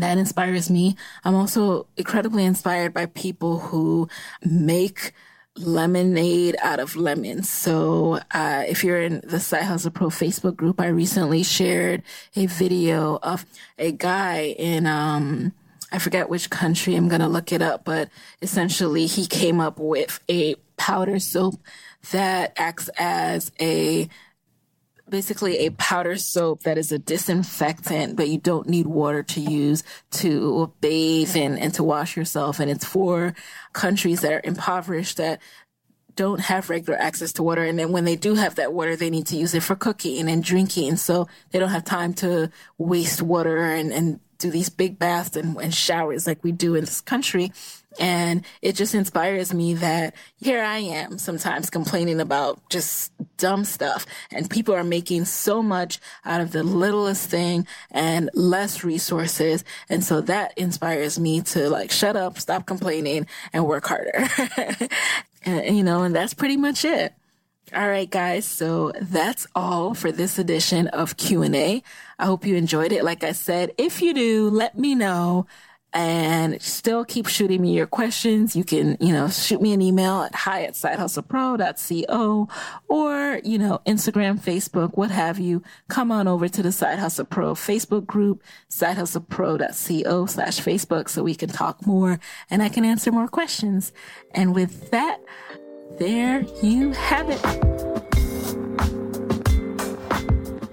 that 0.00 0.18
inspires 0.18 0.70
me. 0.70 0.96
I'm 1.24 1.36
also 1.36 1.86
incredibly 1.96 2.44
inspired 2.44 2.92
by 2.92 3.06
people 3.06 3.60
who 3.60 4.08
make 4.44 5.12
lemonade 5.56 6.56
out 6.62 6.80
of 6.80 6.96
lemons. 6.96 7.48
So, 7.48 8.20
uh, 8.32 8.64
if 8.66 8.82
you're 8.82 9.00
in 9.00 9.20
the 9.24 9.38
Side 9.38 9.62
Hustle 9.64 9.90
Pro 9.90 10.08
Facebook 10.08 10.56
group, 10.56 10.80
I 10.80 10.88
recently 10.88 11.42
shared 11.42 12.02
a 12.34 12.46
video 12.46 13.18
of 13.22 13.46
a 13.78 13.92
guy 13.92 14.54
in, 14.58 14.86
um, 14.86 15.52
I 15.92 15.98
forget 15.98 16.28
which 16.28 16.50
country, 16.50 16.96
I'm 16.96 17.08
going 17.08 17.20
to 17.20 17.28
look 17.28 17.52
it 17.52 17.62
up, 17.62 17.84
but 17.84 18.08
essentially 18.42 19.06
he 19.06 19.26
came 19.26 19.60
up 19.60 19.78
with 19.78 20.18
a 20.28 20.56
powder 20.76 21.20
soap 21.20 21.54
that 22.10 22.52
acts 22.56 22.90
as 22.98 23.52
a 23.60 24.08
basically 25.08 25.58
a 25.58 25.70
powder 25.70 26.16
soap 26.16 26.62
that 26.62 26.78
is 26.78 26.90
a 26.92 26.98
disinfectant, 26.98 28.16
but 28.16 28.28
you 28.28 28.38
don't 28.38 28.68
need 28.68 28.86
water 28.86 29.22
to 29.22 29.40
use 29.40 29.82
to 30.12 30.72
bathe 30.80 31.36
and, 31.36 31.58
and 31.58 31.74
to 31.74 31.84
wash 31.84 32.16
yourself. 32.16 32.60
And 32.60 32.70
it's 32.70 32.84
for 32.84 33.34
countries 33.72 34.20
that 34.22 34.32
are 34.32 34.40
impoverished 34.44 35.18
that 35.18 35.40
don't 36.16 36.40
have 36.40 36.70
regular 36.70 36.98
access 36.98 37.32
to 37.34 37.42
water. 37.42 37.64
And 37.64 37.78
then 37.78 37.92
when 37.92 38.04
they 38.04 38.16
do 38.16 38.34
have 38.34 38.54
that 38.54 38.72
water, 38.72 38.96
they 38.96 39.10
need 39.10 39.26
to 39.28 39.36
use 39.36 39.54
it 39.54 39.62
for 39.62 39.74
cooking 39.74 40.28
and 40.28 40.42
drinking. 40.42 40.96
So 40.96 41.28
they 41.50 41.58
don't 41.58 41.70
have 41.70 41.84
time 41.84 42.14
to 42.14 42.50
waste 42.78 43.20
water 43.20 43.58
and, 43.58 43.92
and 43.92 44.20
do 44.38 44.50
these 44.50 44.68
big 44.68 44.98
baths 44.98 45.36
and, 45.36 45.56
and 45.56 45.74
showers 45.74 46.26
like 46.26 46.42
we 46.44 46.52
do 46.52 46.74
in 46.74 46.84
this 46.84 47.00
country. 47.00 47.52
And 47.98 48.44
it 48.62 48.74
just 48.74 48.94
inspires 48.94 49.54
me 49.54 49.74
that 49.74 50.14
here 50.40 50.62
I 50.62 50.78
am 50.78 51.18
sometimes 51.18 51.70
complaining 51.70 52.20
about 52.20 52.68
just 52.68 53.12
dumb 53.36 53.64
stuff 53.64 54.06
and 54.30 54.48
people 54.48 54.74
are 54.74 54.84
making 54.84 55.24
so 55.24 55.62
much 55.62 56.00
out 56.24 56.40
of 56.40 56.52
the 56.52 56.62
littlest 56.62 57.28
thing 57.28 57.66
and 57.90 58.30
less 58.34 58.84
resources. 58.84 59.64
And 59.88 60.02
so 60.02 60.20
that 60.22 60.56
inspires 60.56 61.18
me 61.18 61.40
to 61.42 61.68
like 61.70 61.90
shut 61.90 62.16
up, 62.16 62.38
stop 62.38 62.66
complaining 62.66 63.26
and 63.52 63.66
work 63.66 63.86
harder. 63.86 64.28
and, 65.44 65.76
you 65.76 65.84
know, 65.84 66.02
and 66.02 66.14
that's 66.14 66.34
pretty 66.34 66.56
much 66.56 66.84
it. 66.84 67.14
All 67.74 67.88
right, 67.88 68.08
guys. 68.08 68.44
So 68.44 68.92
that's 69.00 69.46
all 69.54 69.94
for 69.94 70.12
this 70.12 70.38
edition 70.38 70.86
of 70.88 71.16
Q&A. 71.16 71.82
I 72.18 72.24
hope 72.24 72.44
you 72.44 72.56
enjoyed 72.56 72.92
it. 72.92 73.04
Like 73.04 73.24
I 73.24 73.32
said, 73.32 73.72
if 73.78 74.02
you 74.02 74.14
do, 74.14 74.50
let 74.50 74.78
me 74.78 74.94
know 74.94 75.46
and 75.94 76.60
still 76.60 77.04
keep 77.04 77.28
shooting 77.28 77.62
me 77.62 77.72
your 77.72 77.86
questions. 77.86 78.56
You 78.56 78.64
can, 78.64 78.96
you 79.00 79.12
know, 79.12 79.28
shoot 79.28 79.62
me 79.62 79.72
an 79.72 79.80
email 79.80 80.22
at 80.22 80.34
hi 80.34 80.64
at 80.64 80.74
sidehustlepro.co 80.74 82.48
or, 82.88 83.40
you 83.44 83.58
know, 83.58 83.80
Instagram, 83.86 84.40
Facebook, 84.40 84.96
what 84.96 85.12
have 85.12 85.38
you. 85.38 85.62
Come 85.88 86.10
on 86.10 86.26
over 86.26 86.48
to 86.48 86.62
the 86.62 86.72
Side 86.72 86.98
Hustle 86.98 87.24
Pro 87.24 87.54
Facebook 87.54 88.06
group, 88.06 88.42
sidehustlepro.co 88.68 90.26
slash 90.26 90.60
Facebook 90.60 91.08
so 91.08 91.22
we 91.22 91.36
can 91.36 91.48
talk 91.48 91.86
more 91.86 92.18
and 92.50 92.62
I 92.62 92.68
can 92.68 92.84
answer 92.84 93.12
more 93.12 93.28
questions. 93.28 93.92
And 94.32 94.52
with 94.52 94.90
that, 94.90 95.20
there 95.98 96.40
you 96.60 96.90
have 96.92 97.30
it. 97.30 97.40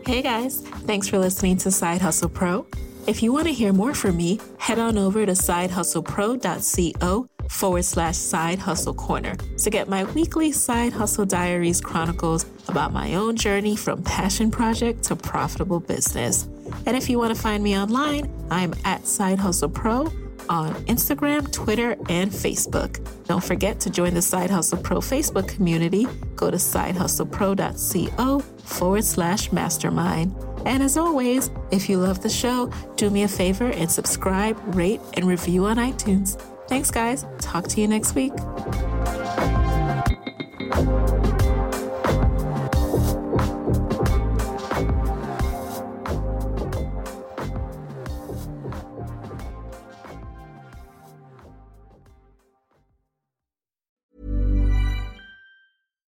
Hey 0.04 0.24
guys, 0.24 0.62
thanks 0.62 1.08
for 1.08 1.20
listening 1.20 1.58
to 1.58 1.70
Side 1.70 2.02
Hustle 2.02 2.28
Pro. 2.28 2.66
If 3.08 3.24
you 3.24 3.34
want 3.34 3.48
to 3.48 3.54
hear 3.54 3.74
more 3.74 3.96
from 3.96 4.18
me, 4.18 4.40
head 4.60 4.78
on 4.78 4.98
over 4.98 5.26
to 5.26 5.32
sidehustlepro.co 5.32 7.28
forward 7.50 7.84
slash 7.84 8.16
side 8.16 8.60
hustle 8.60 8.94
corner 8.94 9.36
to 9.58 9.70
get 9.70 9.90
my 9.90 10.04
weekly 10.04 10.52
side 10.52 10.94
hustle 10.94 11.26
diaries 11.26 11.82
chronicles 11.82 12.46
about 12.68 12.94
my 12.94 13.16
own 13.16 13.36
journey 13.36 13.76
from 13.76 14.04
passion 14.04 14.52
project 14.52 15.04
to 15.04 15.16
profitable 15.16 15.80
business. 15.80 16.44
And 16.86 16.96
if 16.96 17.10
you 17.10 17.18
want 17.18 17.36
to 17.36 17.42
find 17.42 17.64
me 17.64 17.76
online, 17.78 18.32
I'm 18.52 18.74
at 18.86 19.08
Side 19.08 19.40
Hustle 19.40 19.70
Pro 19.70 20.12
on 20.52 20.76
Instagram, 20.86 21.52
Twitter, 21.52 21.92
and 22.10 22.30
Facebook. 22.30 23.00
Don't 23.26 23.44
forget 23.44 23.80
to 23.80 23.90
join 23.90 24.14
the 24.14 24.22
Side 24.22 24.52
Hustle 24.52 24.78
Pro 24.78 24.98
Facebook 24.98 25.48
community. 25.48 26.06
Go 26.36 26.52
to 26.52 26.58
sidehustlepro.co 26.58 28.40
forward 28.40 29.04
slash 29.06 29.52
mastermind. 29.54 30.36
And 30.66 30.84
as 30.84 30.98
always, 30.98 31.50
if 31.72 31.90
you 31.90 31.98
love 31.98 32.22
the 32.22 32.30
show, 32.30 32.70
do 32.98 33.10
me 33.10 33.24
a 33.24 33.28
favor 33.28 33.72
and 33.72 33.90
subscribe, 33.90 34.60
rate, 34.76 35.00
and 35.14 35.26
review 35.26 35.66
on 35.66 35.78
iTunes. 35.78 36.40
Thanks, 36.68 36.92
guys. 36.92 37.26
Talk 37.40 37.68
to 37.70 37.82
you 37.82 37.88
next 37.88 38.14
week. 38.14 38.34